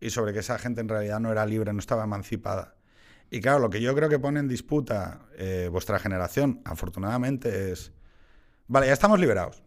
[0.00, 2.76] y sobre que esa gente en realidad no era libre, no estaba emancipada.
[3.30, 7.92] Y claro, lo que yo creo que pone en disputa eh, vuestra generación, afortunadamente, es,
[8.68, 9.62] vale, ya estamos liberados.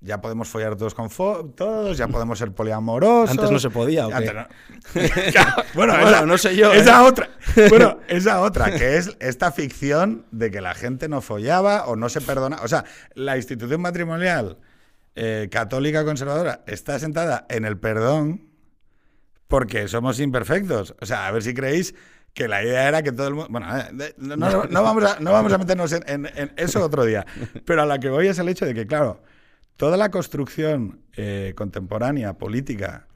[0.00, 3.30] Ya podemos follar todos con fo- todos, ya podemos ser poliamorosos.
[3.30, 4.32] Antes no se podía, ¿o qué?
[4.32, 4.46] No.
[5.74, 7.06] Bueno, Bueno, esa- no sé yo, Esa ¿eh?
[7.08, 7.30] otra.
[7.68, 12.08] Bueno, esa otra, que es esta ficción de que la gente no follaba o no
[12.08, 12.58] se perdona.
[12.62, 12.84] O sea,
[13.14, 14.58] la institución matrimonial
[15.16, 18.46] eh, católica conservadora está sentada en el perdón
[19.48, 20.94] porque somos imperfectos.
[21.00, 21.94] O sea, a ver si creéis
[22.34, 23.48] que la idea era que todo el mundo...
[23.50, 23.66] Bueno,
[24.18, 27.26] no, no- no vamos, a, no vamos a meternos en, en- en eso otro día.
[27.64, 29.22] Pero a la que voy es el hecho de que, claro,
[29.78, 33.06] toda la construcción eh, contemporánea, política,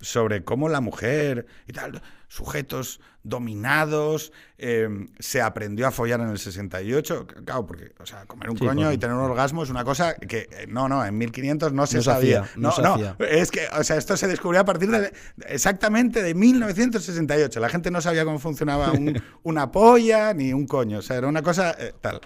[0.00, 6.38] sobre cómo la mujer y tal, sujetos dominados, eh, se aprendió a follar en el
[6.38, 7.26] 68.
[7.44, 10.14] Claro, porque, o sea, comer un Sí, coño y tener un orgasmo es una cosa
[10.14, 12.40] que, eh, no, no, en 1500 no se No se sabía.
[12.42, 15.12] hacía, no no, es que, o sea, esto se descubrió a partir de
[15.48, 17.58] exactamente de 1968.
[17.60, 20.98] La gente no sabía cómo funcionaba un- una polla ni un coño.
[20.98, 22.20] O sea, era una cosa eh, tal.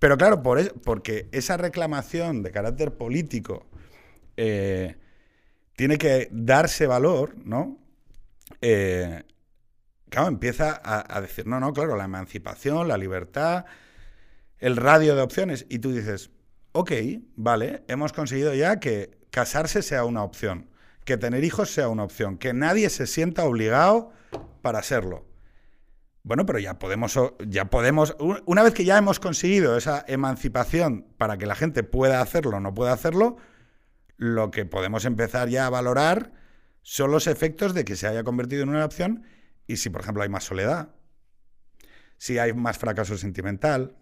[0.00, 3.66] Pero claro, por es- porque esa reclamación de carácter político
[4.36, 4.96] eh,
[5.76, 7.78] tiene que darse valor, ¿no?
[8.62, 9.22] Eh,
[10.08, 13.66] claro, empieza a, a decir, no, no, claro, la emancipación, la libertad,
[14.58, 15.66] el radio de opciones.
[15.68, 16.30] Y tú dices,
[16.72, 16.92] ok,
[17.36, 20.70] vale, hemos conseguido ya que casarse sea una opción,
[21.04, 24.12] que tener hijos sea una opción, que nadie se sienta obligado
[24.62, 25.26] para serlo.
[26.22, 31.06] Bueno, pero ya podemos, ya podemos, un- una vez que ya hemos conseguido esa emancipación
[31.16, 33.36] para que la gente pueda hacerlo o no pueda hacerlo,
[34.16, 36.32] lo que podemos empezar ya a valorar
[36.82, 39.24] son los efectos de que se haya convertido en una opción
[39.66, 40.90] y si, por ejemplo, hay más soledad,
[42.18, 43.96] si hay más fracaso sentimental,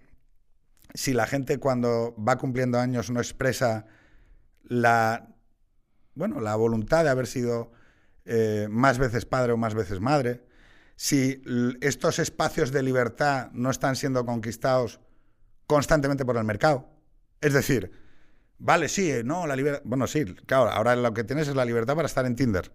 [0.95, 3.87] si la gente cuando va cumpliendo años no expresa
[4.65, 5.37] la,
[6.15, 7.71] bueno, la voluntad de haber sido
[8.25, 10.48] eh, más veces padre o más veces madre,
[10.99, 11.41] si
[11.81, 14.99] estos espacios de libertad no están siendo conquistados
[15.69, 16.91] constantemente por el mercado.
[17.41, 17.93] Es decir,
[18.59, 19.83] vale, sí, eh, no, la libertad.
[19.85, 22.73] Bueno, sí, claro, ahora lo que tienes es la libertad para estar en Tinder.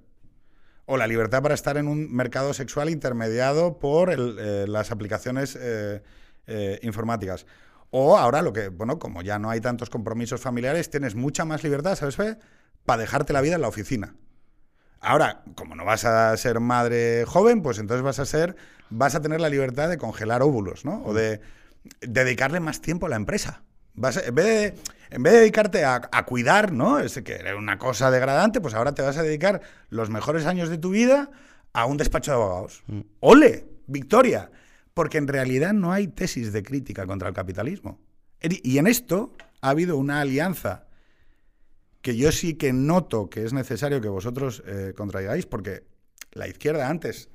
[0.85, 5.57] O la libertad para estar en un mercado sexual intermediado por el, eh, las aplicaciones
[5.59, 6.01] eh,
[6.47, 7.45] eh, informáticas.
[7.89, 11.61] O ahora lo que, bueno, como ya no hay tantos compromisos familiares, tienes mucha más
[11.61, 12.37] libertad, ¿sabes?
[12.85, 14.15] Para dejarte la vida en la oficina.
[15.03, 18.55] Ahora, como no vas a ser madre joven, pues entonces vas a ser,
[18.89, 21.03] vas a tener la libertad de congelar óvulos, ¿no?
[21.03, 21.41] O de
[22.01, 23.63] dedicarle más tiempo a la empresa.
[23.95, 24.75] Vas a- en, vez de,
[25.15, 26.99] en vez de dedicarte a, a cuidar, ¿no?
[26.99, 30.69] Es que era una cosa degradante, pues ahora te vas a dedicar los mejores años
[30.69, 31.29] de tu vida
[31.73, 32.83] a un despacho de abogados.
[33.19, 33.65] ¡Ole!
[33.87, 34.51] ¡Victoria!
[34.93, 37.99] Porque en realidad no hay tesis de crítica contra el capitalismo.
[38.41, 40.85] Y en esto ha habido una alianza
[42.03, 45.85] que yo sí que noto que es necesario que vosotros eh, contraigáis, porque
[46.33, 47.29] la izquierda antes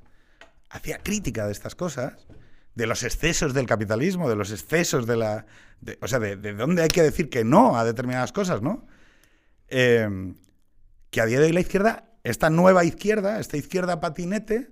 [0.69, 2.27] hacía crítica de estas cosas,
[2.75, 5.47] de los excesos del capitalismo, de los excesos de la...
[6.01, 8.85] o sea, de, dónde hay que decir que no a determinadas cosas, ¿no?
[9.67, 10.35] Em,
[11.09, 14.69] que a día de hoy la izquierda, esta nueva izquierda, esta izquierda patinete,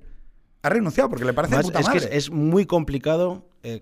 [0.62, 3.81] ha renunciado porque le parece puta es Que es muy complicado eh,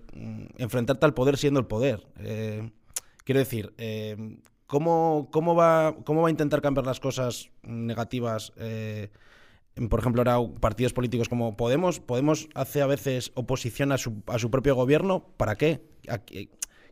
[0.56, 2.06] enfrentarte al poder siendo el poder.
[2.20, 2.70] Eh,
[3.24, 8.52] quiero decir, eh, ¿cómo, cómo, va, ¿cómo va a intentar cambiar las cosas negativas?
[9.90, 14.38] por ejemplo, ahora partidos políticos como Podemos, Podemos hace a veces oposición a su, a
[14.38, 15.26] su propio gobierno.
[15.36, 15.82] ¿Para qué?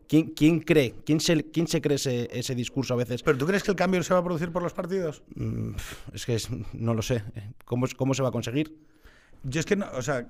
[0.06, 0.94] ¿Quién, ¿Quién, cree?
[1.06, 3.22] ¿Quién se, quién se cree ese, ese, discurso a veces?
[3.22, 5.22] ¿Pero tú crees que el cambio se va a producir por los partidos?
[5.34, 5.70] Mm,
[6.12, 6.38] es que
[6.74, 7.22] no lo sé.
[7.64, 8.76] ¿Cómo, ¿Cómo se va a conseguir?
[9.44, 10.28] Yo es que no, o sea,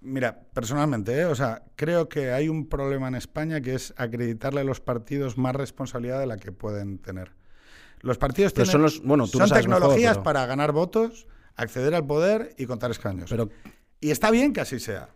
[0.00, 1.24] mira, personalmente, ¿eh?
[1.26, 5.38] o sea, creo que hay un problema en España que es acreditarle a los partidos
[5.38, 7.32] más responsabilidad de la que pueden tener.
[8.00, 12.66] Los partidos tienen, son, los, bueno, son tecnologías para ganar votos, acceder al poder y
[12.66, 13.28] contar escaños.
[13.28, 13.50] Pero,
[14.00, 15.10] y está bien que así sea.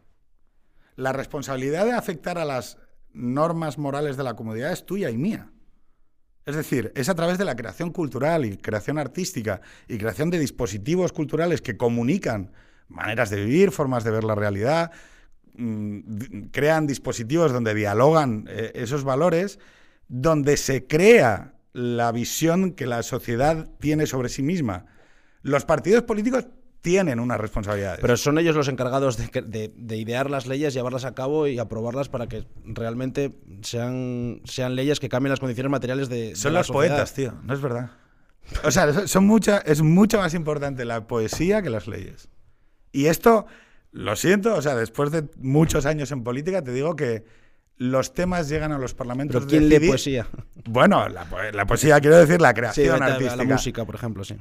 [0.96, 2.78] La responsabilidad de afectar a las
[3.12, 5.50] normas morales de la comunidad es tuya y mía.
[6.44, 10.38] Es decir, es a través de la creación cultural y creación artística y creación de
[10.38, 12.52] dispositivos culturales que comunican
[12.94, 14.92] maneras de vivir, formas de ver la realidad,
[15.56, 19.58] mm, crean dispositivos donde dialogan eh, esos valores,
[20.08, 24.86] donde se crea la visión que la sociedad tiene sobre sí misma.
[25.42, 26.46] Los partidos políticos
[26.80, 27.98] tienen unas responsabilidades.
[28.00, 32.28] Pero son ellos los encargados de, idear las leyes, llevarlas a cabo y aprobarlas para
[32.28, 36.36] que realmente sean, sean leyes que cambien las condiciones materiales de.
[36.36, 37.90] Son los poetas, tío, no es verdad.
[38.64, 42.28] O sea, son mucha, es mucho más importante la poesía que las leyes.
[42.94, 43.46] Y esto,
[43.90, 47.24] lo siento, o sea, después de muchos años en política, te digo que
[47.76, 49.34] los temas llegan a los parlamentos.
[49.34, 50.28] ¿Pero quién lee poesía?
[50.66, 53.36] Bueno, la, poesía, quiero decir, la creación artística.
[53.36, 54.36] La música, por ejemplo, sí.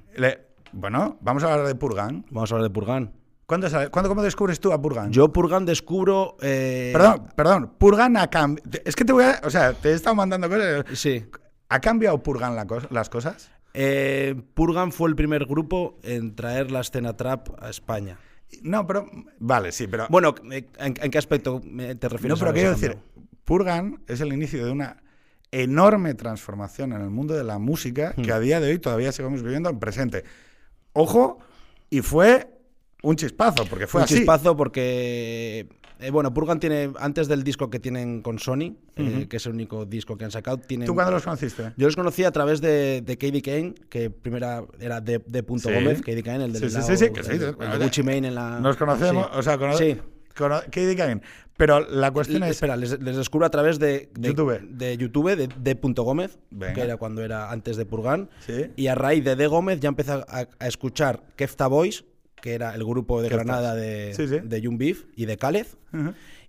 [0.71, 2.25] Bueno, vamos a hablar de Purgan.
[2.29, 3.11] Vamos a hablar de Purgan.
[3.47, 5.11] ¿Cuándo, ¿Cuándo cómo descubres tú a Purgan?
[5.11, 6.37] Yo Purgan descubro...
[6.39, 7.73] Eh, perdón, perdón.
[7.79, 8.69] Purgan ha cambiado...
[8.85, 9.41] Es que te voy a...
[9.43, 10.85] O sea, te he estado mandando cosas...
[10.93, 11.25] Sí.
[11.69, 12.55] ¿Ha cambiado Purgan
[12.91, 13.51] las cosas?
[13.73, 18.17] Eh, Purgan fue el primer grupo en traer la escena trap a España.
[18.61, 19.09] No, pero...
[19.39, 20.07] Vale, sí, pero...
[20.09, 22.29] Bueno, ¿en, qué aspecto te refieres?
[22.29, 22.97] No, pero quiero decir,
[23.43, 25.03] Purgan es el inicio de una
[25.51, 28.35] enorme transformación en el mundo de la música que hmm.
[28.35, 30.23] a día de hoy todavía seguimos viviendo en presente.
[30.93, 31.39] Ojo,
[31.89, 32.47] y fue
[33.03, 34.13] un chispazo, porque fue así.
[34.13, 35.67] Un chispazo porque.
[36.03, 39.53] Eh, bueno, Purgan tiene, antes del disco que tienen con Sony, eh, que es el
[39.53, 40.85] único disco que han sacado, tienen...
[40.85, 41.71] ¿Tú cuándo los conociste?
[41.77, 45.69] Yo los conocí a través de, de Katie Kane, que primera era de, de Punto
[45.71, 47.39] Gómez, Katie Kane, el del sí, sí, sí, que sí,
[47.81, 48.59] Gucci Mane en la...
[48.59, 49.97] Nos conocemos, o sea, conocemos...
[49.97, 50.09] Sí.
[50.35, 51.21] Katie Kane.
[51.57, 52.51] Pero la cuestión es.
[52.51, 56.39] Espera, les, descubro a través de, YouTube, de, YouTube, de, Punto Gómez,
[56.73, 58.29] que era cuando era antes de Purgan.
[58.75, 62.05] Y a raíz de De Gómez ya empecé a, escuchar Kefta Boys,
[62.43, 65.77] que era el grupo de Granada de, de Young Beef y de Calez.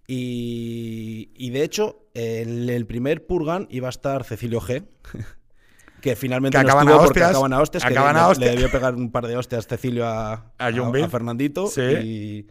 [0.09, 4.85] y, de hecho, en el primer Purgan iba a estar Cecilio G.
[6.01, 7.85] que finalmente no estuvo porque acaban a hostias.
[7.85, 8.51] Acaban a hostias.
[8.51, 11.71] Le, debió pegar un par de hostias Cecilio a, a, a Fernandito.
[11.77, 12.49] Y,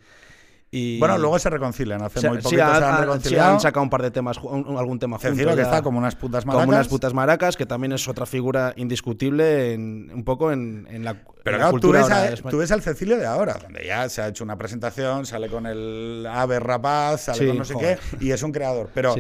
[0.99, 2.01] bueno, luego se reconcilian.
[2.01, 3.53] Hace muy poquito se han reconciliado.
[3.53, 5.55] han sacado un par de temas, algún tema juntos.
[5.55, 6.65] que está como unas putas maracas.
[6.65, 11.17] Como unas putas maracas, que también es otra figura indiscutible en, un poco en, la.
[11.43, 15.25] Pero claro, tú, ves al Cecilio de ahora, donde ya se ha hecho una presentación,
[15.25, 18.89] sale con el ave rapaz, sale con no sé qué, y es un creador.
[18.93, 19.15] Pero.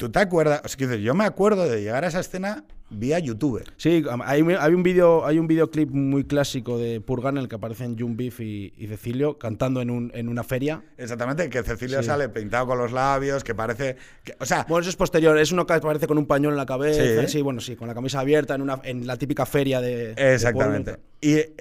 [0.00, 0.62] ¿Tú te acuerdas?
[0.64, 3.62] O sea, yo me acuerdo de llegar a esa escena vía YouTube.
[3.76, 7.98] Sí, hay, un vídeo, hay un videoclip muy clásico de Purgan en el que aparecen
[7.98, 10.82] Jun Beef y, Cecilio cantando en, un, en una feria.
[10.96, 13.96] Exactamente, que Cecilio sale pintado con los labios, que parece,
[14.38, 16.64] o sea, bueno, eso es posterior, es uno que aparece con un pañuelo en la
[16.64, 20.14] cabeza, sí, bueno, sí, con la camisa abierta en una en la típica feria de
[20.16, 20.96] Exactamente.
[21.20, 21.54] y eh,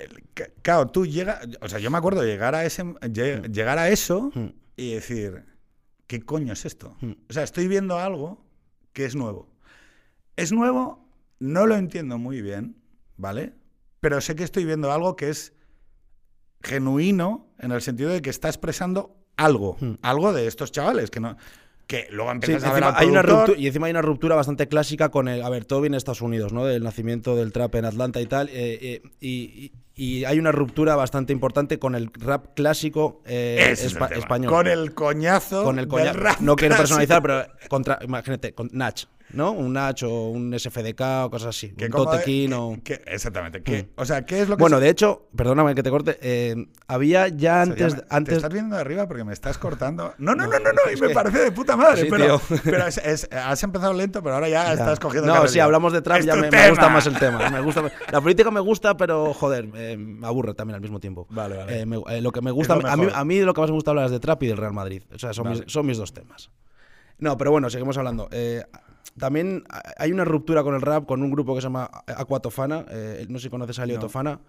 [0.62, 2.85] claro, tú llegas, o sea, yo me acuerdo llegar a ese
[3.52, 4.48] llegar a eso hmm.
[4.77, 5.44] y decir,
[6.10, 6.97] ¿qué coño es esto?
[7.01, 7.13] Hmm.
[7.29, 8.43] O sea, estoy viendo algo
[8.93, 9.47] que es nuevo.
[10.35, 11.07] Es nuevo
[11.37, 12.75] no lo entiendo muy bien,
[13.15, 13.53] ¿vale?
[14.01, 15.53] Pero sé que estoy viendo algo que es
[16.62, 19.99] genuino en el sentido de que está expresando algo, hmm.
[20.01, 21.37] algo de estos chavales que no
[21.90, 25.10] que luego empiezas a ver hay una ruptura, y encima hay una ruptura bastante clásica
[25.10, 28.21] con el a ver todo viene Estados Unidos no del nacimiento del trap en Atlanta
[28.21, 33.23] y tal eh, eh, y, y hay una ruptura bastante importante con el rap clásico
[33.25, 34.52] eh, es espa- español.
[34.54, 35.63] Con el coñazo.
[35.63, 39.52] Con el del coña- rap No quiero personalizar, pero contra, imagínate, con Nach, ¿no?
[39.52, 41.69] Un Nach o un SFDK o cosas así.
[41.71, 42.77] Que un Totequín o.
[42.84, 43.62] que- exactamente.
[43.63, 43.88] que- Mm.
[44.02, 46.56] O sea, ¿qué es lo que Bueno, se- de hecho, perdóname que te corte, eh,
[46.88, 47.94] había ya o sea, antes.
[47.94, 50.13] ya me- ¿Te antes estás viendo de arriba porque me estás cortando?
[50.17, 52.02] No, no, no, no, no, y me parece de puta madre.
[52.04, 52.58] Sí, pero tío.
[52.63, 54.73] pero es- es- has empezado lento, pero ahora ya, Ya.
[54.73, 57.50] estás cogiendo No, sí, hablamos de trap, Es ya me, me gusta más el tema.
[57.50, 61.27] Me gusta, la política me gusta, pero joder, eh, me aburre también al mismo tiempo.
[61.30, 61.82] Vale, vale.
[61.82, 63.12] Eh, me- lo que me gusta, a mí, mejor.
[63.19, 65.04] a mí lo que más me gusta hablar es de trap y del Real Madrid.
[65.13, 65.62] O sea, son, Vale.
[65.63, 66.50] mis, son mis dos temas.
[67.17, 68.30] No, pero bueno, seguimos hablando.
[68.32, 68.63] Eh,
[69.20, 69.63] también
[69.98, 72.86] hay una ruptura con el rap con un grupo que se llama Aquatofana.
[72.90, 74.02] Eh, no sé si conoces a Elio No.
[74.02, 74.40] Tofana.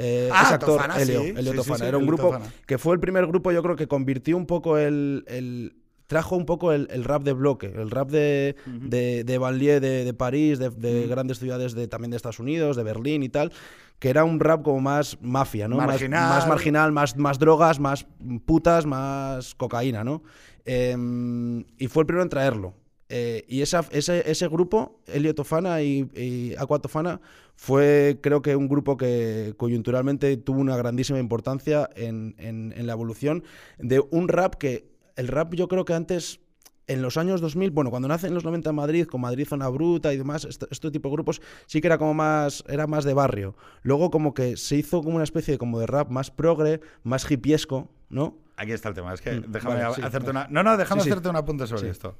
[0.00, 1.78] Eh, Ah, es actor, Tofana, Elio, sí, Elio sí, Tofana.
[1.78, 2.46] sí, Era un grupo Tofana.
[2.66, 5.24] que fue el primer grupo, yo creo que convirtió un poco el.
[5.26, 5.74] el-
[6.06, 10.06] trajo un poco el, el rap de bloque, el rap de, de, de banlieue de,
[10.06, 13.52] de París, de, de grandes ciudades de, también de Estados Unidos, de Berlín y tal,
[13.98, 15.76] que era un rap como más mafia, ¿no?
[15.76, 16.28] Más- Marginal.
[16.30, 18.06] Más, marginal, más, más drogas, más
[18.46, 20.22] putas, más cocaína, ¿no?
[20.64, 22.72] Em, y fue el primero en traerlo.
[23.10, 27.20] Eh, y esa, ese, ese grupo, Elio Tofana y, y Aqua Tofana,
[27.56, 32.92] fue creo que un grupo que coyunturalmente tuvo una grandísima importancia en, en- en la
[32.92, 33.44] evolución
[33.78, 36.40] de un rap que, el rap yo creo que antes,
[36.86, 39.68] en los años 2000, bueno, cuando nace en los 90 en Madrid, con Madrid Zona
[39.68, 43.04] Bruta y demás, este, este tipo de grupos sí que era como más, era más
[43.04, 43.56] de barrio.
[43.82, 47.28] Luego como que se hizo como una especie de, como de rap más progre, más
[47.30, 48.36] hippiesco, ¿no?
[48.56, 49.14] Aquí está el tema.
[49.14, 50.46] Es que Mm, déjame vale, sí, hacerte vale.
[50.46, 50.48] una.
[50.50, 51.10] No, no, déjame Sí, sí.
[51.10, 52.16] hacerte un apunte sobre esto.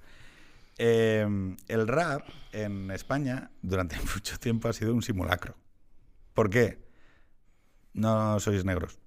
[0.79, 1.26] Eh,
[1.66, 2.22] el rap
[2.53, 5.57] en España durante mucho tiempo ha sido un simulacro.
[6.35, 6.79] ¿Por qué?
[7.95, 8.99] No sois negros.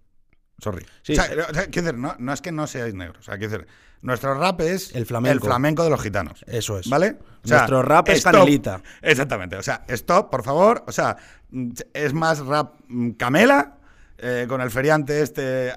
[0.60, 0.86] Sorry.
[1.02, 1.34] Sí, o sea, sí.
[1.40, 3.20] o sea, quiero decir, no, no es que no seáis negros.
[3.20, 3.68] O sea, quiero decir,
[4.02, 5.84] nuestro rap es El flamenco.
[5.84, 6.44] de los gitanos.
[6.48, 6.90] Eso es.
[6.90, 7.18] ¿Vale?
[7.44, 8.34] O sea, Nuestro rap es stop.
[8.34, 8.82] canelita.
[9.02, 9.56] Exactamente.
[9.58, 10.84] O sea, stop, por favor.
[10.88, 11.18] O sea,
[11.94, 13.78] es más rap mm, camela.
[14.22, 15.72] Eh, con el feriante este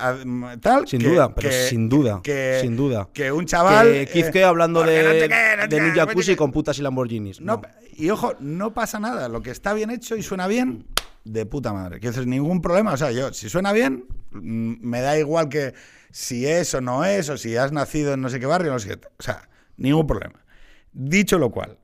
[0.60, 3.08] tal Sin que- duda, pero que- sin duda, que, sin duda.
[3.12, 6.82] que un chaval que Kizke eh, hablando de, no de sé jacuzzi con putas y
[6.82, 7.40] Lamborghinis.
[7.40, 7.62] No, No.
[7.96, 9.28] y ojo, no pasa nada.
[9.28, 10.86] Lo que está bien hecho y suena bien,
[11.24, 12.00] de puta madre.
[12.00, 12.92] Que es ningún problema.
[12.92, 15.72] O sea, yo, si suena bien, mm, me da igual que
[16.10, 18.78] si es o no es, o si has nacido en no sé qué barrio, no
[18.78, 19.06] sé qué.
[19.18, 20.44] O sea, ningún problema.
[20.92, 21.78] Dicho lo cual,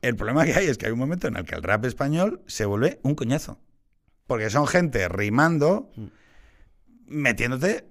[0.00, 2.40] el problema que hay es que hay un momento en el que el rap español
[2.46, 3.58] se vuelve un coñazo.
[4.28, 5.90] Porque son gente rimando,
[7.06, 7.84] metiéndote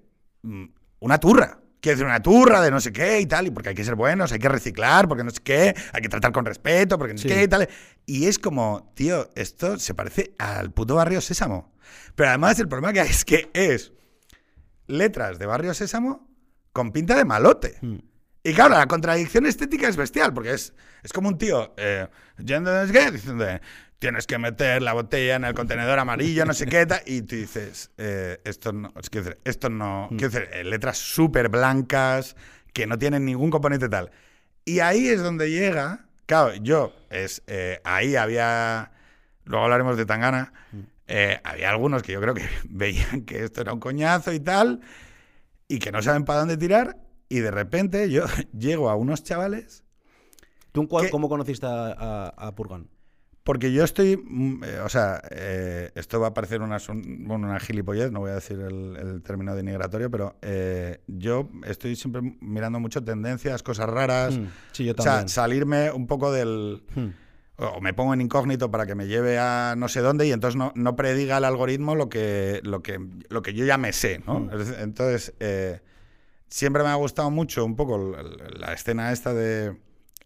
[0.44, 0.64] mm,
[1.00, 1.60] una turra.
[1.80, 3.96] Quiero decir, una turra de no sé qué y tal, y porque hay que ser
[3.96, 7.18] buenos, hay que reciclar, porque no sé qué, hay que tratar con respeto, porque no
[7.20, 7.34] sé Sí.
[7.36, 7.68] qué y tal.
[8.06, 11.74] Y es como, tío, esto se parece al puto barrio Sésamo.
[12.16, 13.94] Pero además el problema que hay es que es
[14.88, 16.28] letras de barrio Sésamo
[16.72, 17.78] con pinta de malote.
[17.82, 17.98] Mm.
[18.48, 20.74] Y claro, la contradicción estética es bestial, porque es,
[21.04, 23.45] es como un tío eh, yendo qué, diciendo,
[24.00, 27.36] tienes que meter la botella en el contenedor amarillo, no sé qué, tal", y tú
[27.36, 32.38] dices, eh, esto no, es que decir, esto no, quiero decir, eh, letras súper blancas,
[32.72, 34.12] que no tienen ningún componente tal.
[34.64, 38.93] Y ahí es donde llega, claro, yo, es, eh, ahí había,
[39.43, 40.54] luego hablaremos de Tangana,
[41.08, 44.80] eh, había algunos que yo creo que veían que esto era un coñazo y tal,
[45.68, 46.95] y que no saben para dónde tirar,
[47.30, 48.23] y de repente yo
[48.57, 49.84] llego a unos chavales,
[50.71, 51.11] ¿Tú cuál- ¿Qué?
[51.11, 52.88] cómo conociste a, a- a Purgan?
[53.43, 57.61] porque yo estoy, mm, eh, o sea, eh, esto va a parecer una, bueno, una
[57.61, 62.82] gilipollez, no voy a decir el, el término denigratorio, pero eh, yo estoy siempre mirando
[62.82, 65.30] mucho tendencias, cosas raras, Mm, Sí, yo o sea, también.
[65.30, 66.84] salirme un poco del...
[66.93, 67.07] Mm.
[67.63, 70.57] o me pongo en incógnito para que me lleve a no sé dónde y entonces
[70.57, 72.99] no, no prediga el algoritmo lo que, lo que,
[73.30, 74.41] lo que yo ya me sé, ¿no?
[74.41, 74.49] Mm.
[74.82, 75.80] Entonces, eh,
[76.50, 79.78] siempre me ha gustado mucho un poco la, escena esta de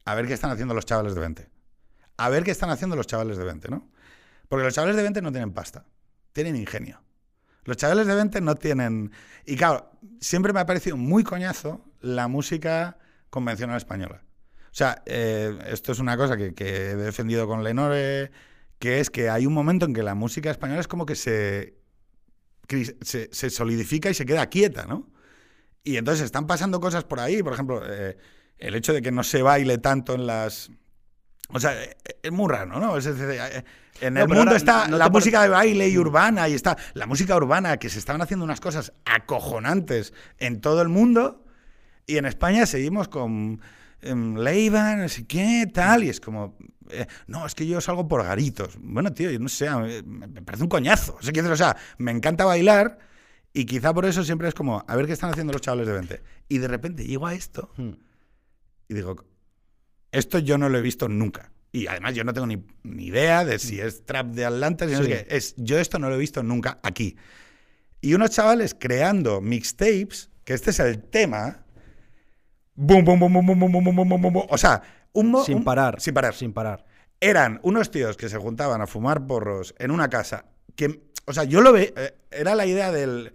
[0.05, 1.49] a ver qué están haciendo los chavales de 20.
[2.17, 3.89] A ver qué están haciendo los chavales de 20, ¿no?
[4.47, 5.85] Porque los chavales de 20 no tienen pasta,
[6.33, 7.01] tienen ingenio.
[7.63, 9.11] Los chavales de 20 no tienen...
[9.45, 12.97] Y claro, siempre me ha parecido muy coñazo la música
[13.29, 14.23] convencional española.
[14.65, 18.31] O sea, eh, esto es una cosa que, he defendido con Lenore,
[18.79, 21.77] que es que hay un momento en que la música española es como que se,
[23.01, 25.10] se, se solidifica y se queda quieta, ¿no?
[25.83, 28.17] Y entonces están pasando cosas por ahí, por ejemplo, eh,
[28.57, 30.69] el hecho de que no se baile tanto en las...
[31.49, 32.95] O sea, eh, es muy raro, ¿no?
[32.97, 33.63] Es eh,
[33.99, 36.77] en el mundo ahora, está ¿no te la música de baile y urbana y está
[36.93, 41.43] la música urbana, que se estaban haciendo unas cosas acojonantes en todo el mundo
[42.05, 43.61] y en España seguimos con
[44.01, 46.57] em, Leiva, no sé qué, tal, y es como,
[46.89, 48.77] eh, no, es que yo salgo por garitos.
[48.79, 51.17] Bueno, tío, yo no sé, me me parece un coñazo.
[51.19, 52.97] O sea, o sea, me encanta bailar
[53.53, 55.93] y quizá por eso siempre es como, a ver qué están haciendo los chavales de
[55.93, 56.21] 20.
[56.49, 57.91] Y de repente llego a esto Mm.
[58.89, 59.25] y digo,
[60.11, 61.51] esto yo no lo he visto nunca.
[61.73, 64.93] Y además yo no tengo ni, ni idea de si es trap de Atlanta, si
[64.93, 65.05] no Sí.
[65.05, 65.35] sé qué.
[65.35, 67.15] Es, yo esto no lo he visto nunca aquí.
[68.01, 71.63] Y unos chavales creando mixtapes, que este es el tema.
[72.75, 74.47] Boom, boom, boom, boom, boom, boom, boom, boom, boom, boom.
[74.49, 74.81] O sea,
[75.13, 76.01] un, Sin un- parar.
[76.01, 76.33] Sin parar.
[76.33, 76.85] Sin parar.
[77.19, 80.45] Eran unos tíos que se juntaban a fumar porros en una casa.
[80.75, 81.93] Que, o sea, yo lo ve.
[81.95, 83.33] eh, Era la idea del.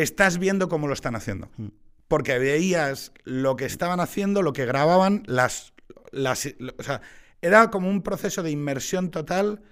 [0.00, 1.50] Estás viendo cómo lo están haciendo.
[1.56, 1.68] Mm.
[2.08, 5.74] Porque veías lo que estaban haciendo, lo que grababan, las.
[6.10, 6.46] las
[6.78, 7.02] o sea,
[7.42, 9.62] era como un proceso de inmersión total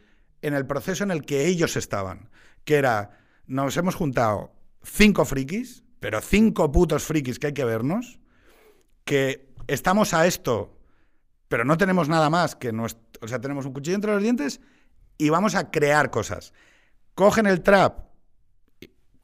[0.42, 2.30] en el proceso en el que ellos estaban.
[2.64, 3.18] Que era.
[3.46, 4.52] Nos hemos juntado
[4.82, 8.18] cinco frikis, pero cinco putos frikis que hay que vernos.
[9.04, 10.76] Que estamos a esto
[11.48, 14.60] pero no tenemos nada más que nuestro, o sea, tenemos un cuchillo entre los dientes
[15.18, 16.52] y vamos a crear cosas.
[17.14, 18.05] Cogen el trap,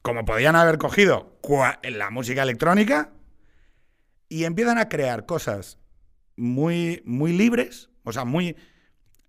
[0.02, 1.38] como podían haber cogido
[1.82, 3.12] la música electrónica,
[4.28, 5.78] y empiezan a crear cosas
[6.36, 8.56] muy, muy libres, o sea, muy...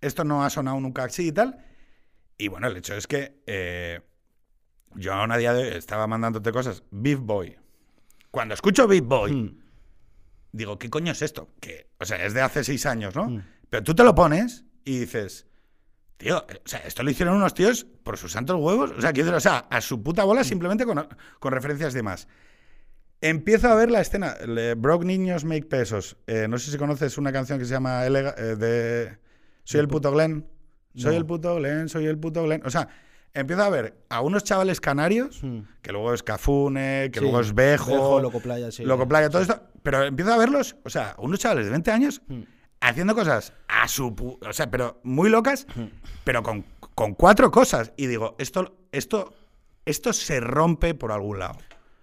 [0.01, 1.57] Esto no ha sonado nunca así y tal.
[2.37, 4.01] Y bueno, el hecho es que eh,
[4.95, 6.83] yo aún a día de hoy estaba mandándote cosas.
[6.91, 7.57] Beef Boy.
[8.31, 9.59] Cuando escucho Beef Boy, Mm.
[10.51, 11.49] digo, ¿qué coño es esto?
[11.59, 13.25] Que, o sea, es de hace seis años, ¿no?
[13.29, 13.43] Mm.
[13.69, 15.47] Pero tú te lo pones y dices,
[16.23, 18.91] tío, eh, o sea, esto lo hicieron unos tíos por sus santos huevos.
[18.97, 21.07] O sea, quiero o sea, a su puta bola simplemente con,
[21.39, 22.27] con referencias de más.
[23.21, 24.35] Empiezo a ver la escena.
[24.45, 26.17] le- Broke Niños Make Pesos.
[26.27, 29.17] Eh, no sé si conoces una canción que se llama Elega- eh, de
[29.63, 30.45] Soy el puto Glenn.
[30.95, 31.17] Soy No.
[31.19, 32.61] el puto Glenn, soy el puto Glenn.
[32.65, 32.87] O sea,
[33.33, 35.59] empiezo a ver a unos chavales canarios, Mm.
[35.81, 38.83] que luego es Cafune, que Sí, luego es Bejo, Bejo, Loco Playa, sí.
[38.83, 39.63] Loco Playa, todo esto.
[39.81, 42.41] Pero empiezo a verlos, o sea, unos chavales de 20 años Mm.
[42.89, 44.11] Haciendo cosas a su.
[44.15, 45.67] pu- O sea, pero muy locas,
[46.23, 46.65] pero con,
[46.95, 47.91] con cuatro cosas.
[47.97, 49.33] Y digo, esto, esto,
[49.85, 51.57] esto se rompe por algún lado.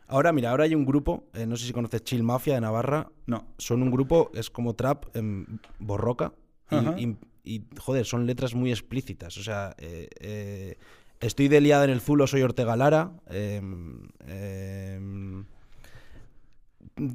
[0.08, 3.08] Ahora, mira, ahora hay un grupo, eh, no sé si conoces Chill Mafia de Navarra.
[3.26, 3.46] No.
[3.58, 6.32] Son un grupo, es como trap en borroca.
[6.70, 6.94] Y, Ajá.
[6.98, 9.36] y- y, joder, son letras muy explícitas.
[9.38, 10.76] O sea, eh, eh,
[11.20, 13.12] estoy de liada en el Zulo, soy Ortega Lara.
[13.28, 15.44] em, em,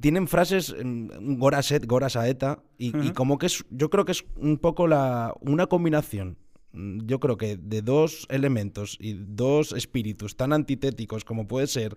[0.01, 2.59] tienen frases em, Goraset, Gora Saeta.
[2.77, 3.13] Y, y Ajá.
[3.13, 6.37] como que es, yo creo que es un poco la, una combinación.
[6.73, 11.95] mm, Yo creo que de dos elementos y dos espíritus tan antitéticos como puede ser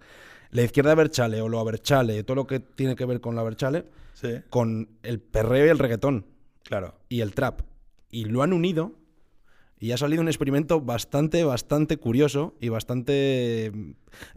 [0.50, 3.84] la izquierda Berchale o lo Aberchale, todo lo que tiene que ver con la Berchale,
[4.14, 4.28] Sí.
[4.50, 6.26] con el perreo y el reggaetón
[6.64, 6.94] Claro.
[7.08, 7.60] y el trap.
[8.10, 8.92] Y lo han unido
[9.78, 13.72] y ha salido un experimento bastante, bastante curioso y bastante...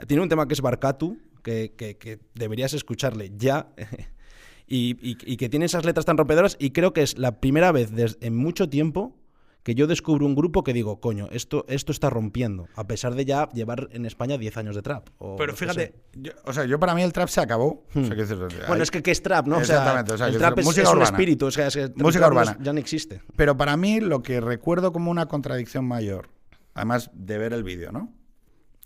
[0.08, 3.68] Tiene un tema que es Barcatu, que, que- que deberías escucharle ya.
[4.68, 7.72] y, y- y que tiene esas letras tan rompedoras y creo que es la primera
[7.72, 9.18] vez des- en mucho tiempo
[9.64, 13.26] que yo descubro un grupo que digo, coño, esto, esto está rompiendo, a pesar de
[13.26, 15.10] ya llevar en España 10 años de trap.
[15.20, 17.86] o Pero fíjate, yo- o sea, yo para mí el trap se acabó.
[17.94, 19.60] O sea, decir, Bueno, hay- es que ¿qué es trap, no?
[19.60, 21.12] Exactamente, o sea, el trap es música es un urbana.
[21.16, 22.58] espíritu, o sea, es que Música urbana.
[22.60, 23.22] ya no existe.
[23.36, 26.30] Pero para mí lo que recuerdo como una contradicción mayor,
[26.74, 28.12] además de ver el vídeo, ¿no?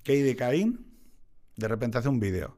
[0.04, 0.85] Keidi Caín
[1.56, 2.58] de repente hace un vídeo.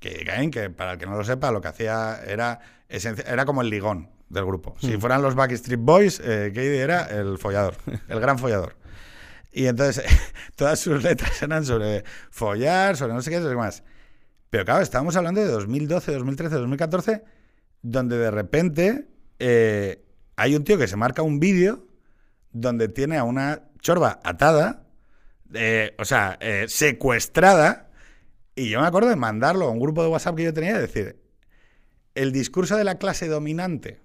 [0.00, 3.70] Caín, que para el que no lo sepa, lo que hacía era, era como el
[3.70, 4.76] ligón del grupo.
[4.80, 5.00] Si Hmm.
[5.00, 7.76] fueran los Backstreet Boys, eh, Keidi era el follador,
[8.08, 8.76] el gran follador.
[9.50, 10.04] Y entonces
[10.56, 13.82] todas sus letras eran sobre follar, sobre no sé qué, sobre qué más.
[14.50, 17.24] Pero claro, estábamos hablando de 2012, 2013, 2014,
[17.82, 19.08] donde de repente
[19.40, 20.04] eh,
[20.36, 21.86] hay un tío que se marca un vídeo
[22.52, 24.84] donde tiene a una chorba atada,
[25.54, 27.87] eh, o sea, eh, secuestrada,
[28.58, 30.80] y yo me acuerdo de mandarlo a un grupo de WhatsApp que yo tenía y
[30.80, 31.20] decir,
[32.14, 34.00] el discurso de la clase dominante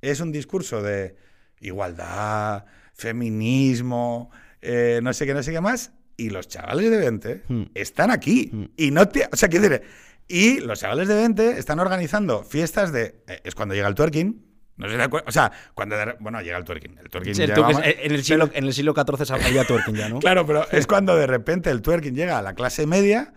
[0.00, 1.16] es un discurso de
[1.60, 4.30] igualdad, feminismo,
[4.60, 7.62] eh, no sé qué, no sé qué más, y los chavales de 20 Hmm.
[7.74, 8.50] están aquí.
[8.52, 8.64] Hmm.
[8.76, 9.86] Y no te, o sea, quiero decir,
[10.28, 14.44] y los chavales de 20 están organizando fiestas de, eh, es cuando llega el twerking,
[14.76, 17.34] no sé si te acuerdas, o sea, cuando, de bueno, llega el twerking, el twerking
[17.34, 17.56] Sí, el es-
[18.04, 20.18] en, el siglo, en el siglo XIV había twerking ya, ¿no?
[20.20, 23.34] Claro, pero es cuando de repente el twerking llega a la clase media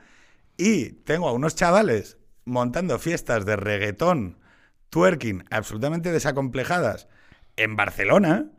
[0.58, 4.40] y tengo a unos chavales montando fiestas de reggaetón,
[4.90, 7.08] twerking, absolutamente desacomplejadas
[7.56, 8.52] en Barcelona.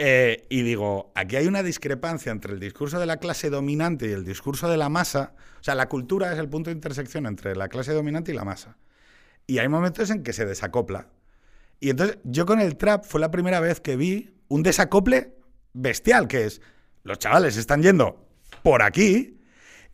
[0.00, 4.12] eh, y digo, aquí hay una discrepancia entre el discurso de la clase dominante y
[4.12, 5.34] el discurso de la masa.
[5.60, 8.44] O sea, la cultura es el punto de intersección entre la clase dominante y la
[8.44, 8.76] masa.
[9.46, 11.08] Y hay momentos en que se desacopla.
[11.80, 15.34] Y entonces yo con el trap fue la primera vez que vi un desacople
[15.72, 16.60] bestial, que es
[17.02, 18.28] los chavales están yendo
[18.62, 19.37] por aquí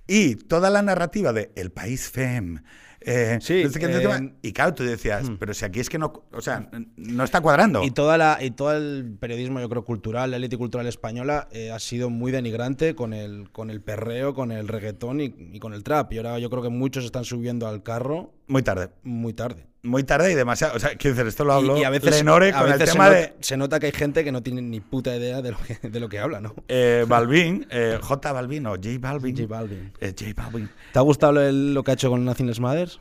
[0.07, 2.63] y toda la narrativa de el país fem.
[3.01, 5.99] eh, Sí, no sé qué, eh, y claro, tú decías, pero si aquí es que
[5.99, 7.83] no, o sea, no está cuadrando.
[7.85, 11.71] Y, toda la, y todo el periodismo, yo creo, cultural, la élite cultural española, eh,
[11.71, 15.75] ha sido muy denigrante con el, con el perreo, con el reggaetón y, y con
[15.75, 16.13] el trap.
[16.13, 18.91] Y ahora yo creo que muchos están subiendo al carro muy tarde.
[19.03, 19.67] muy tarde.
[19.83, 20.77] Muy tarde y demasiado.
[20.77, 22.79] O sea, quiero decir, esto lo hablo Y, y a veces, Lenore a con el
[22.79, 25.15] veces tema se, de nota, se nota que hay gente que no tiene ni puta
[25.15, 26.55] idea de lo que, de lo que habla, ¿no?
[26.69, 29.37] eh, Balvin, eh, J Balvin o J Balvin.
[29.37, 29.93] J Balvin.
[30.01, 30.71] Eh, J Balvin.
[30.93, 32.99] ¿Te ha gustado lo, lo que ha hecho con Nothing Mothers?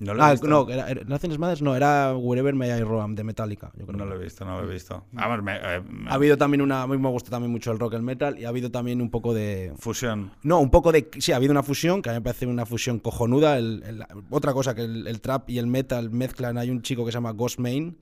[0.00, 0.48] No lo he Ah, visto.
[0.48, 3.70] no, era, era- Nothing no, era Wherever May I Roam de Metallica.
[3.76, 3.98] Yo creo.
[3.98, 5.04] No lo he visto, no lo he visto.
[5.12, 6.82] Vamos, me, eh, me- Ha habido también una.
[6.82, 9.10] A mí me gusta también mucho el rock, el metal, y ha habido también un
[9.10, 9.74] poco de.
[9.78, 10.32] fusión.
[10.42, 11.10] No, un poco de.
[11.18, 13.58] Sí, ha habido una fusión, que a mí me parece una fusión cojonuda.
[13.58, 16.56] el- el- otra cosa que el, el trap y el metal mezclan.
[16.56, 17.98] Hay un chico que se llama Ghost Main.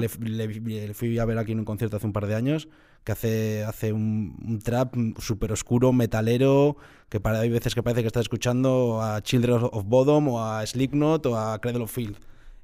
[0.00, 0.48] Le, le-
[0.88, 2.68] le fui a ver aquí en un concierto hace un par de años.
[3.08, 6.76] Que hace, hace un, trap súper oscuro, metalero.
[7.08, 10.66] Que para, hay veces que parece que estás escuchando a Children of Bodom o a
[10.66, 12.18] Slipknot o a Cradle of Field.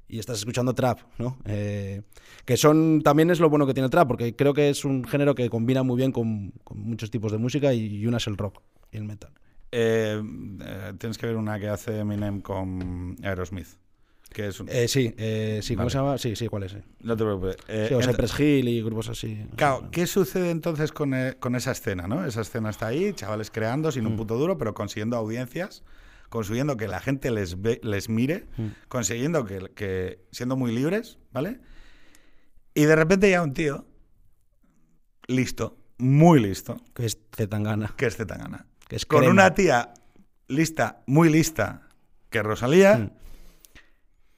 [0.07, 1.39] Y estás escuchando trap, ¿no?
[1.45, 2.03] Eh,
[2.45, 3.01] que son.
[3.01, 5.49] También es lo bueno que tiene el trap, porque creo que es un género que
[5.49, 8.97] combina muy bien con, muchos tipos de música y, y una es el rock y
[8.97, 9.31] el metal.
[9.71, 10.21] Eh,
[10.61, 13.79] eh, tienes que ver una que hace Eminem con Aerosmith.
[14.35, 15.89] Que es un- Eh, sí, eh, sí, ¿cómo Vale.
[15.91, 16.17] se llama?
[16.17, 16.73] Sí, sí, ¿cuál es?
[16.73, 16.83] eh?
[17.03, 17.55] no te preocupes.
[17.69, 19.47] Eh, Sí, o Cypress Hill y grupos así.
[19.55, 22.25] Claro, ¿qué sucede entonces con, eh, con esa escena, no?
[22.25, 24.07] Esa escena está ahí, chavales creando sin Mm.
[24.07, 25.83] un puto duro, pero consiguiendo audiencias,
[26.27, 28.67] consiguiendo que la gente les ve, les mire, Mm.
[28.89, 31.61] consiguiendo que, que siendo muy libres, ¿vale?
[32.73, 33.85] Y de repente ya un tío
[35.27, 37.93] listo, muy listo, Que es Zetangana.
[37.97, 39.31] que es Zetangana, Que es con crema.
[39.31, 39.93] una tía
[40.49, 41.87] lista, muy lista,
[42.29, 43.11] que es Rosalía, Mm.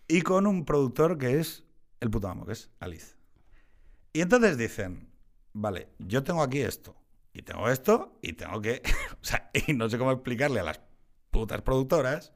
[0.08, 1.64] Y con un productor que es
[2.00, 3.16] el puto amo, que es Alice.
[4.14, 5.10] Y entonces dicen,
[5.54, 6.96] vale, yo tengo aquí esto,
[7.34, 8.82] y tengo esto, y tengo que...
[9.22, 10.82] o sea, y no sé cómo explicarle a las
[11.32, 12.34] putas productoras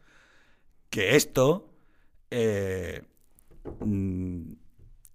[0.89, 1.73] que esto
[2.29, 3.03] eh,
[3.79, 4.53] mm,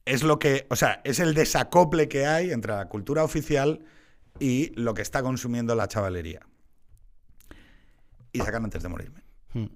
[0.05, 0.67] es lo que...
[0.71, 3.85] O sea, es el desacople que hay entre la cultura oficial
[4.41, 6.47] y lo que está consumiendo la chavalería.
[8.33, 9.23] Y sacan antes de morirme.
[9.55, 9.67] Mm.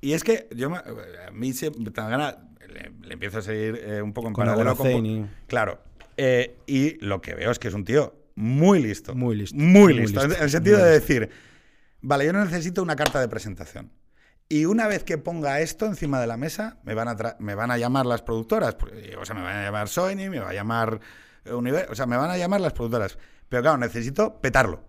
[0.00, 2.36] Y es que yo me- a mí se, Tangana
[2.68, 5.26] le, le empiezo a seguir eh, un poco en Con paralelo con- Agoraceni.
[5.46, 5.80] Claro.
[6.16, 9.14] Eh, y lo que veo es que es un tío muy listo.
[9.14, 9.56] Muy listo.
[9.56, 10.22] Muy Muy listo.
[10.22, 11.06] En el sentido Muy de listo.
[11.14, 11.30] decir,
[12.02, 13.90] vale, yo no necesito una carta de presentación.
[14.48, 17.54] Y una vez que ponga esto encima de la mesa, me van a, tra- me
[17.54, 18.74] van a llamar las productoras.
[18.76, 21.00] porque, O sea, me van a llamar Sony, me va a llamar
[21.44, 23.18] eh, Univer- O sea, me van a llamar las productoras.
[23.48, 24.84] Pero claro, necesito petarlo.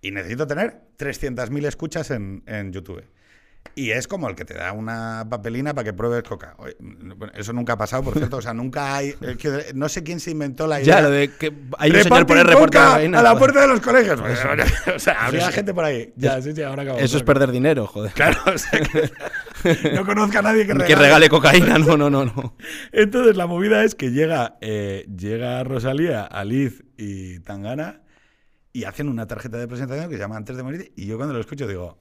[0.00, 3.02] Y necesito tener 300.000 escuchas en, en YouTube.
[3.74, 6.56] Y es como el que te da una papelina para que pruebes coca.
[7.34, 8.38] Eso nunca ha pasado, por cierto.
[8.38, 9.14] O sea, nunca hay.
[9.74, 10.96] No sé quién se inventó la idea.
[10.96, 14.20] Ya, lo de que hay un señor ahí reporte a la puerta de los colegios.
[14.94, 16.12] o sea, habría gente por ahí.
[16.16, 17.04] Ya, sí, sí, ahora acabamos.
[17.04, 18.12] Eso es perder dinero, joder.
[18.12, 20.86] Claro, o sea, que no conozca a nadie que regale.
[20.86, 22.56] Que regale cocaína, no, no, no, no.
[22.92, 28.02] Entonces la movida es que llega, eh, llega Rosalía, Aliz y Tangana
[28.72, 31.34] y hacen una tarjeta de presentación que se llama Antes de morir y yo cuando
[31.34, 31.98] lo escucho digo,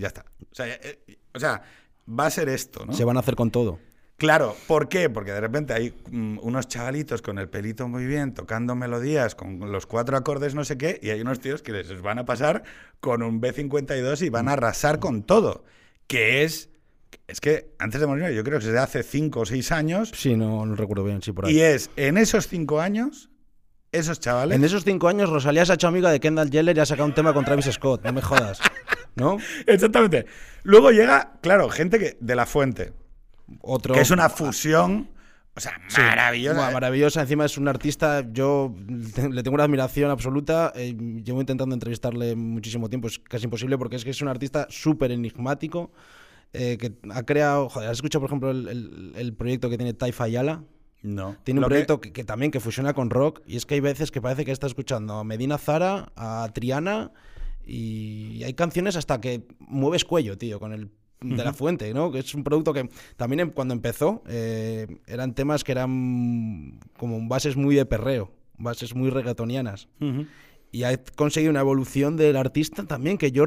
[0.00, 0.24] ya está.
[0.50, 1.62] O sea, eh, o sea
[2.08, 2.92] va a ser esto, ¿no?
[2.92, 3.78] Se van a hacer con todo.
[4.16, 5.08] Claro, ¿por qué?
[5.08, 9.72] Porque de repente hay mm, unos chavalitos con el pelito muy bien, tocando melodías, con
[9.72, 12.62] los cuatro acordes, no sé qué, y hay unos tíos que les van a pasar
[13.00, 15.64] con un B52 y van a arrasar con todo.
[16.06, 16.68] Que es.
[17.26, 20.36] Es que antes de morir, yo creo que desde hace cinco o seis años, Sí,
[20.36, 21.54] no, no recuerdo bien, sí, por ahí.
[21.56, 23.29] y es en esos cinco años,
[23.92, 24.56] esos chavales.
[24.56, 27.06] En esos cinco años, Rosalía se ha hecho amiga de Kendall Jenner y ha sacado
[27.06, 28.04] un tema con Travis Scott.
[28.04, 28.60] No me jodas.
[29.16, 29.38] ¿No?
[29.66, 30.26] Exactamente.
[30.62, 32.92] Luego llega, claro, gente que de la fuente,
[33.60, 33.94] Otro.
[33.94, 35.10] que es una fusión,
[35.56, 36.56] o sea, maravillosa.
[36.56, 37.20] buah, maravillosa.
[37.22, 38.74] Encima es un artista, yo
[39.30, 40.72] le tengo una admiración absoluta.
[40.76, 44.66] eh, llevo intentando entrevistarle muchísimo tiempo, es casi imposible porque es que es un artista
[44.70, 45.90] súper enigmático.
[46.52, 47.68] eh, que ha creado.
[47.68, 50.64] Joder, ¿has escuchado, por ejemplo, el, el- el proyecto que tiene Taifa Ayala?
[51.02, 51.36] No.
[51.44, 53.80] Tiene un que- proyecto que, que también que fusiona con rock y es que hay
[53.80, 57.10] veces que parece que está escuchando a Medina Zara, a Triana
[57.66, 60.90] y hay canciones hasta que mueves cuello, tío, con el
[61.22, 62.10] de la fuente, ¿no?
[62.10, 67.56] Que es un producto que también cuando empezó eh, eran temas que eran como bases
[67.56, 69.88] muy de perreo, bases muy reggaetonianas.
[70.72, 73.44] Y ha conseguido una evolución del artista también que yo...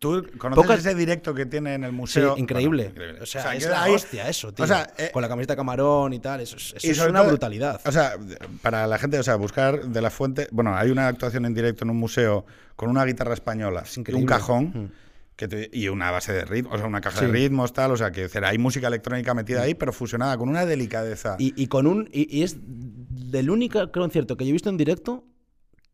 [0.00, 2.36] ¿Tú conoces Pocas- ese directo que tiene en el Sí, museo?
[2.36, 2.84] increíble.
[2.84, 3.22] Bueno, increíble.
[3.22, 4.64] O sea, O sea, es la ahí- hostia eso, tío.
[4.64, 7.20] O sea, eh, Con la camiseta camarón y tal, eso es, eso y es una
[7.20, 7.80] todo- brutalidad.
[7.86, 8.14] O sea,
[8.60, 10.48] para la gente, o sea, buscar de la fuente.
[10.50, 12.44] Bueno, hay una actuación en directo en un museo
[12.74, 14.90] con una guitarra española y un cajón Mm.
[15.36, 17.26] que te- y una base de ritmos, o sea, una caja Sí.
[17.26, 17.92] de ritmos, tal.
[17.92, 21.36] O sea, que decir, hay música electrónica metida ahí, pero fusionada con una delicadeza.
[21.38, 22.08] Y, y con un.
[22.12, 25.24] Y, y es del único concierto que yo he visto en directo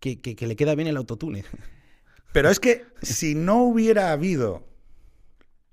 [0.05, 1.45] que, que- que le queda bien el autotune.
[2.35, 4.65] Pero es que si no hubiera habido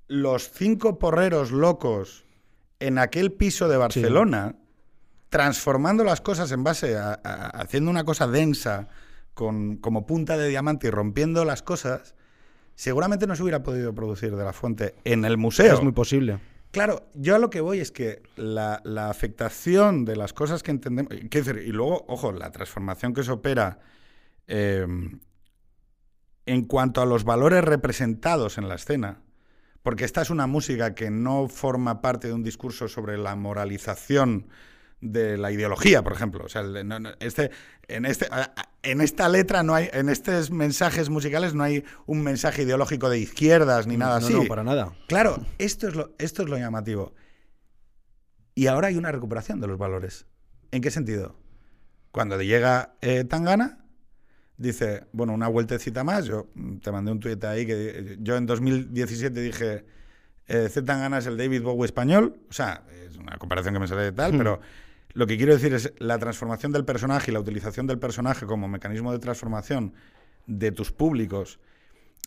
[0.08, 2.24] los cinco porreros locos
[2.80, 4.56] en aquel piso de Barcelona,
[5.30, 8.88] transformando las cosas en base a, a- haciendo una cosa densa,
[9.34, 12.16] con, como punta de diamante y rompiendo las cosas,
[12.76, 15.74] seguramente no se hubiera podido producir de la fuente en el museo.
[15.74, 16.40] Es muy posible.
[16.72, 20.72] Claro, yo a lo que voy es que la, la afectación de las cosas que
[20.72, 21.12] entendemos.
[21.30, 23.80] quiero decir, y luego, ojo, la transformación que se opera
[24.52, 24.86] eh,
[26.46, 29.22] en cuanto a los valores representados en la escena.
[29.84, 34.48] Porque esta es una música que no forma parte de un discurso sobre la moralización
[35.00, 36.46] de la ideología, por ejemplo.
[36.46, 37.50] O sea, el- no- no, este,
[37.88, 38.28] en, este,
[38.84, 43.18] en esta letra no hay, en estos mensajes musicales no hay un mensaje ideológico de
[43.18, 44.34] izquierdas ni nada así.
[44.34, 44.94] no, para nada.
[45.08, 47.16] Claro, esto es, lo, esto es lo llamativo.
[48.54, 50.28] Y ahora hay una recuperación de los valores.
[50.70, 51.36] ¿En qué sentido?
[52.12, 53.81] Cuando llega eh, Tangana,
[54.62, 56.26] dice, bueno, una vueltecita más.
[56.26, 59.86] Yo mm, te mandé un tuit ahí que eh, yo en 2017 dije,
[60.48, 62.38] eh, Z Tangana es el David Bowie español.
[62.50, 64.38] O sea, es una comparación que me sale de tal, Hmm.
[64.38, 64.60] pero
[65.14, 68.68] lo que quiero decir es la transformación del personaje y la utilización del personaje como
[68.68, 69.94] mecanismo de transformación
[70.48, 71.60] de tus públicos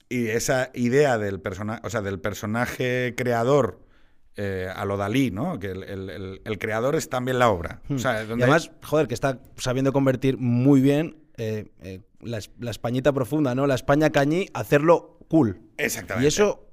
[0.08, 3.80] y esa idea del personaje, o sea, del personaje creador
[4.36, 5.58] eh, a lo Dalí, ¿no?
[5.60, 7.80] Que el, el- el- el creador es también la obra.
[7.88, 8.38] O sea, Hmm.
[8.38, 13.54] Y además, joder, que está sabiendo convertir muy bien eh, eh, la, la Españita profunda,
[13.54, 13.66] ¿no?
[13.66, 15.60] La España cañí, hacerlo cool.
[15.76, 16.24] Exactamente.
[16.24, 16.66] Y eso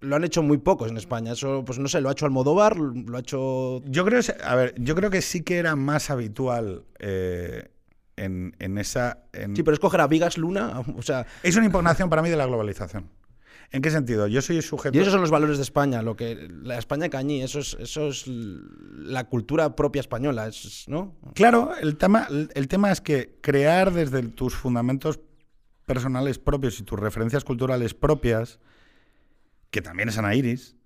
[0.00, 1.32] lo han hecho muy pocos en España.
[1.32, 3.82] Eso, pues no sé, lo ha hecho Almodóvar, lo ha hecho.
[3.86, 7.70] Yo creo, a ver, yo creo que sí que era más habitual eh,
[8.16, 9.24] en, en esa.
[9.32, 11.26] en- Sí, pero es coger a Vigas Luna, o sea.
[11.42, 13.10] Es una impugnación para mí de la globalización.
[13.72, 14.26] ¿En qué sentido?
[14.28, 14.96] Yo soy sujeto.
[14.96, 18.08] Y esos son los valores de España, lo que la España cañí, eso es, eso
[18.08, 21.16] es la cultura propia española, es- ¿no?
[21.34, 25.18] Claro, el tema, el tema es que crear desde tus fundamentos
[25.84, 28.58] personales propios y tus referencias culturales propias,
[29.70, 30.76] que también es Ana Iris,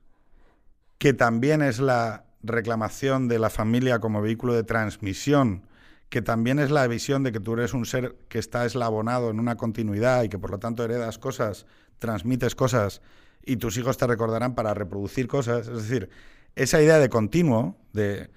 [0.99, 5.67] que también es la reclamación de la familia como vehículo de transmisión,
[6.09, 9.39] que también es la visión de que tú eres un ser que está eslabonado en
[9.39, 11.67] una continuidad y que por lo tanto heredas cosas,
[12.01, 13.01] transmites cosas
[13.43, 15.69] y tus hijos te recordarán para reproducir cosas.
[15.69, 16.11] Es decir,
[16.57, 18.31] esa idea de continuo, de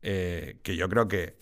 [0.00, 1.38] eh, que yo creo que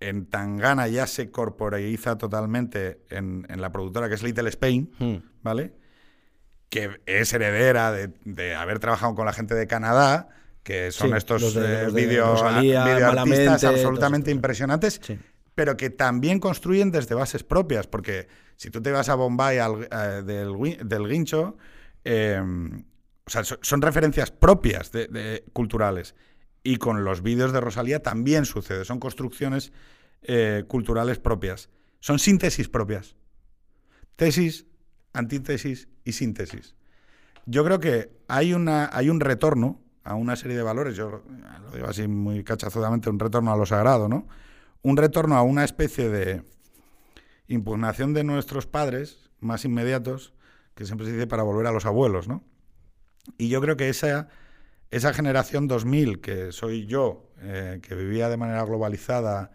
[0.00, 5.16] en Tangana ya se corporaliza totalmente en, en la productora que es Little Spain, Hmm.
[5.42, 5.72] ¿vale?
[6.68, 10.28] Que es heredera de, de haber trabajado con la gente de Canadá,
[10.62, 15.18] que son Sí, estos eh, videoartistas Malamente, absolutamente impresionantes, Sí.
[15.54, 19.88] Pero que también construyen desde bases propias, porque si tú te vas a Bombay al-
[19.90, 21.56] eh, del, del Guincho,
[22.04, 22.40] eh,
[23.26, 26.14] o sea, so- son referencias propias de- de- culturales.
[26.62, 29.72] Y con los vídeos de Rosalía también sucede, son construcciones
[30.22, 31.70] eh, culturales propias,
[32.00, 33.16] son síntesis propias.
[34.16, 34.66] Tesis,
[35.14, 36.74] antítesis y síntesis.
[37.46, 41.22] Yo creo que hay, una, hay un retorno a una serie de valores, yo
[41.62, 44.26] lo digo así muy cachazudamente, un retorno a lo sagrado, ¿no?
[44.82, 46.42] Un retorno a una especie de
[47.48, 50.32] impugnación de nuestros padres más inmediatos,
[50.74, 52.44] que siempre se dice para volver a los abuelos, ¿no?
[53.38, 54.28] Y yo creo que esa,
[54.90, 59.50] esa generación 2000, que soy yo, eh, que vivía de manera globalizada,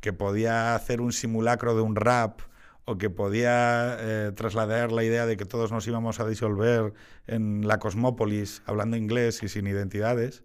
[0.00, 2.40] que podía hacer un simulacro de un rap
[2.86, 6.92] o que podía eh, trasladar la idea de que todos nos íbamos a disolver
[7.26, 10.42] en la cosmópolis hablando inglés y sin identidades,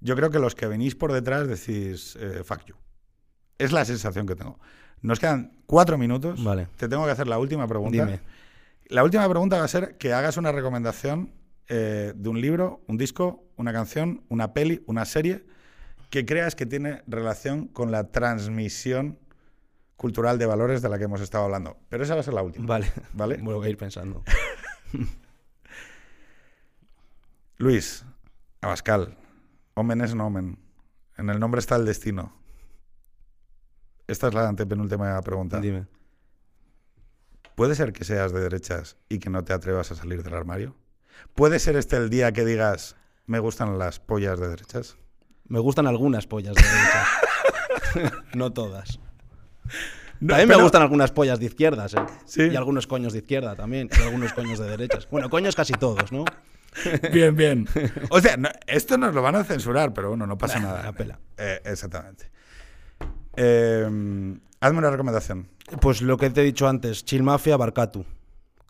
[0.00, 2.74] yo creo que los que venís por detrás decís, eh, fuck you.
[3.58, 4.58] Es la sensación que tengo.
[5.00, 6.42] Nos quedan cuatro minutos.
[6.42, 6.68] Vale.
[6.76, 8.04] Te tengo que hacer la última pregunta.
[8.04, 8.20] Dime.
[8.86, 11.32] La última pregunta va a ser que hagas una recomendación
[11.68, 15.44] eh, de un libro, un disco, una canción, una peli, una serie
[16.10, 19.18] que creas que tiene relación con la transmisión
[19.96, 21.78] cultural de valores de la que hemos estado hablando.
[21.88, 22.66] Pero esa va a ser la última.
[22.66, 22.92] Vale.
[23.12, 23.38] ¿Vale?
[23.38, 24.22] Voy a ir pensando.
[27.56, 28.04] Luis,
[28.60, 29.16] Abascal,
[29.74, 30.58] Omen es un omen.
[31.16, 32.34] En el nombre está el destino.
[34.06, 35.60] Esta es la antepenúltima pregunta.
[35.60, 35.86] Dime.
[37.54, 40.74] ¿Puede ser que seas de derechas y que no te atrevas a salir del armario?
[41.34, 42.96] ¿Puede ser este el día que digas,
[43.26, 44.96] me gustan las pollas de derechas?
[45.46, 48.16] Me gustan algunas pollas de derecha.
[48.34, 48.98] no todas.
[50.20, 51.98] No, también me gustan algunas pollas de izquierdas, ¿eh?
[52.24, 52.42] Sí.
[52.44, 53.90] Y algunos coños de izquierda también.
[53.98, 55.08] Y algunos coños de derechas.
[55.10, 56.24] Bueno, coños casi todos, ¿no?
[57.12, 57.68] Bien, bien.
[58.08, 60.82] O sea, no- esto nos lo van a censurar, pero bueno, no pasa Nah, nada.
[60.84, 61.18] la pela.
[61.36, 62.30] Eh, exactamente.
[63.36, 65.48] Eh, hazme una recomendación.
[65.80, 68.04] Pues lo que te he dicho antes, Chill Mafia, Barcatu.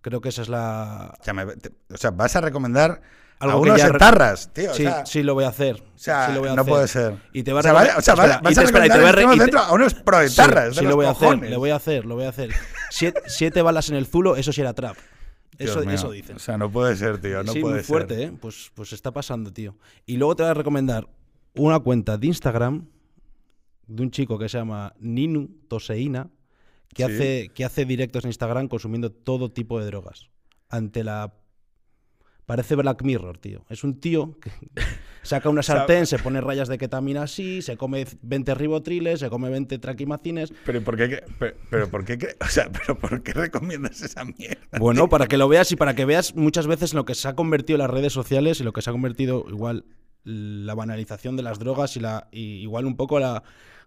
[0.03, 1.15] Creo que esa es la...
[1.21, 3.01] O sea, me- te- o sea, vas a recomendar
[3.39, 4.71] Algo a que unos ya re- etarras, tío.
[4.71, 5.77] o sí, sea, sí lo voy a hacer.
[5.95, 6.73] o sea, sí lo voy a no hacer.
[6.73, 7.15] puede ser.
[7.33, 8.61] Y te va a o sea, recomendar- vaya- o sea, espera, vas, vas y te-
[8.61, 10.65] a espera, y te recomendar voy a re- y te- a unos Sí, proetarras.
[10.67, 11.39] de sí los lo voy a cojones.
[11.43, 12.51] hacer, lo voy a hacer, lo voy a hacer.
[12.91, 14.97] Siete, siete balas en el zulo, eso sí era trap.
[15.59, 15.91] Dios Eso, mío.
[15.93, 16.37] eso dicen.
[16.37, 17.45] O sea, no puede ser, tío.
[17.45, 18.23] No sí, puede muy fuerte, ser.
[18.29, 18.33] ¿eh?
[18.41, 19.77] Pues, pues está pasando, tío.
[20.07, 21.07] Y luego te voy a recomendar
[21.55, 22.87] una cuenta de Instagram
[23.87, 26.31] de un chico que se llama Ninu Toseína,
[26.95, 27.13] que, Sí.
[27.13, 30.29] hace, que hace directos en Instagram consumiendo todo tipo de drogas.
[30.69, 31.35] Ante la...
[32.45, 33.65] Parece Black Mirror, tío.
[33.71, 34.51] Es un tío que,
[35.23, 39.49] saca una sartén, se pone rayas de ketamina así, se come 20 ribotriles, se come
[39.49, 40.53] 20 traquimacines.
[40.67, 44.79] Pero ¿por qué, pero, pero ¿por qué, o sea, pero ¿por qué recomiendas esa mierda?
[44.79, 47.35] Bueno, para que lo veas y para que veas muchas veces lo que se ha
[47.37, 49.85] convertido las redes sociales y lo que se ha convertido igual
[50.25, 53.43] la banalización de las drogas y la y igual un poco la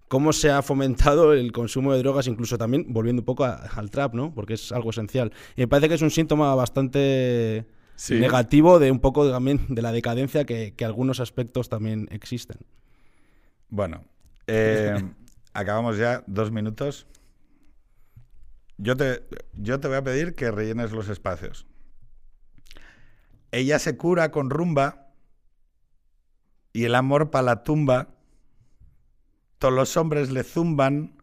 [0.07, 4.13] cómo se ha fomentado el consumo de drogas, incluso también volviendo un poco al trap,
[4.13, 4.33] ¿no?
[4.33, 5.31] Porque es algo esencial.
[5.55, 7.65] Y me parece que es un síntoma bastante
[8.09, 12.57] negativo de un poco también de la decadencia que, algunos aspectos también existen.
[13.69, 14.05] Bueno,
[14.47, 15.03] eh,
[15.53, 17.07] acabamos ya dos minutos.
[18.77, 21.65] Yo te, yo te voy a pedir que rellenes los espacios.
[23.51, 25.13] Ella se cura con rumba
[26.73, 28.14] y el amor para la tumba
[29.73, 31.15] los hombres le zumban,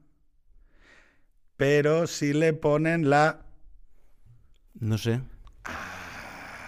[1.56, 3.40] pero si le ponen la...
[4.78, 5.20] No sé.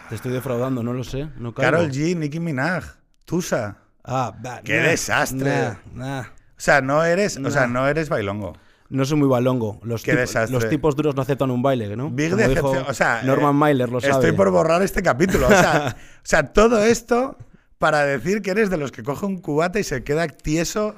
[0.08, 1.28] Te estoy defraudando, no lo sé.
[1.36, 2.84] No Carol G, Nicki Minaj,
[3.24, 3.78] Tusa.
[4.04, 5.78] Ah, qué desastre.
[5.96, 6.24] o
[6.56, 8.54] sea, no eres, o sea, no eres bailongo.
[8.90, 9.80] No soy muy bailongo.
[9.82, 10.52] Los, Qué desastre.
[10.52, 12.10] los tipos duros no aceptan un baile, ¿no?
[12.10, 12.84] Big decepción.
[12.86, 14.12] O sea, Norman eh, Mailer lo sabe.
[14.12, 15.46] Estoy por borrar este capítulo.
[15.46, 17.36] O sea, o sea, todo esto
[17.78, 20.94] para decir que eres de los que coge un cubata y se queda tieso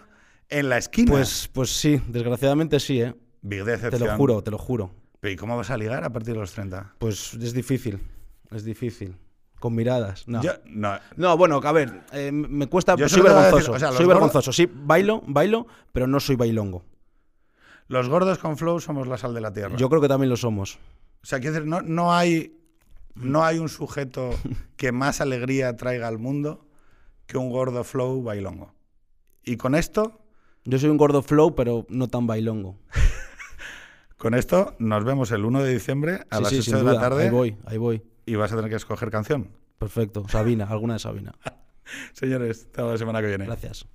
[0.48, 1.10] en la esquina.
[1.10, 3.14] Pues, pues sí, desgraciadamente sí, ¿eh?
[3.42, 4.02] Big decepción.
[4.02, 4.90] Te lo juro, te lo juro.
[5.22, 6.94] ¿Y cómo vas a ligar a partir de los 30?
[6.98, 8.00] Pues es difícil,
[8.50, 9.16] es difícil.
[9.58, 10.42] Con miradas, no.
[10.66, 10.98] no.
[11.16, 11.36] no.
[11.36, 12.94] bueno, a ver, eh, me cuesta.
[13.08, 13.78] soy vergonzoso.
[13.92, 14.52] soy vergonzoso.
[14.52, 16.84] Sí, bailo, bailo, pero no soy bailongo.
[17.88, 19.76] Los gordos con flow somos la sal de la tierra.
[19.76, 20.78] Yo creo que también lo somos.
[21.22, 22.54] O sea, quiero decir, no, no, hay,
[23.14, 24.30] no hay un sujeto
[24.76, 26.66] que más alegría traiga al mundo
[27.26, 28.74] que un gordo flow bailongo.
[29.42, 30.25] Y con esto
[30.66, 32.76] yo soy un gordo flow, pero no tan bailongo.
[34.18, 37.24] Con esto nos vemos el 1 de diciembre a las 8 de la tarde.
[37.24, 38.02] Ahí voy, ahí voy.
[38.24, 39.50] Y vas a tener que escoger canción.
[39.78, 40.26] Perfecto.
[40.28, 41.34] Sabina, alguna de Sabina.
[42.12, 43.44] Señores, hasta la semana que viene.
[43.44, 43.86] Gracias.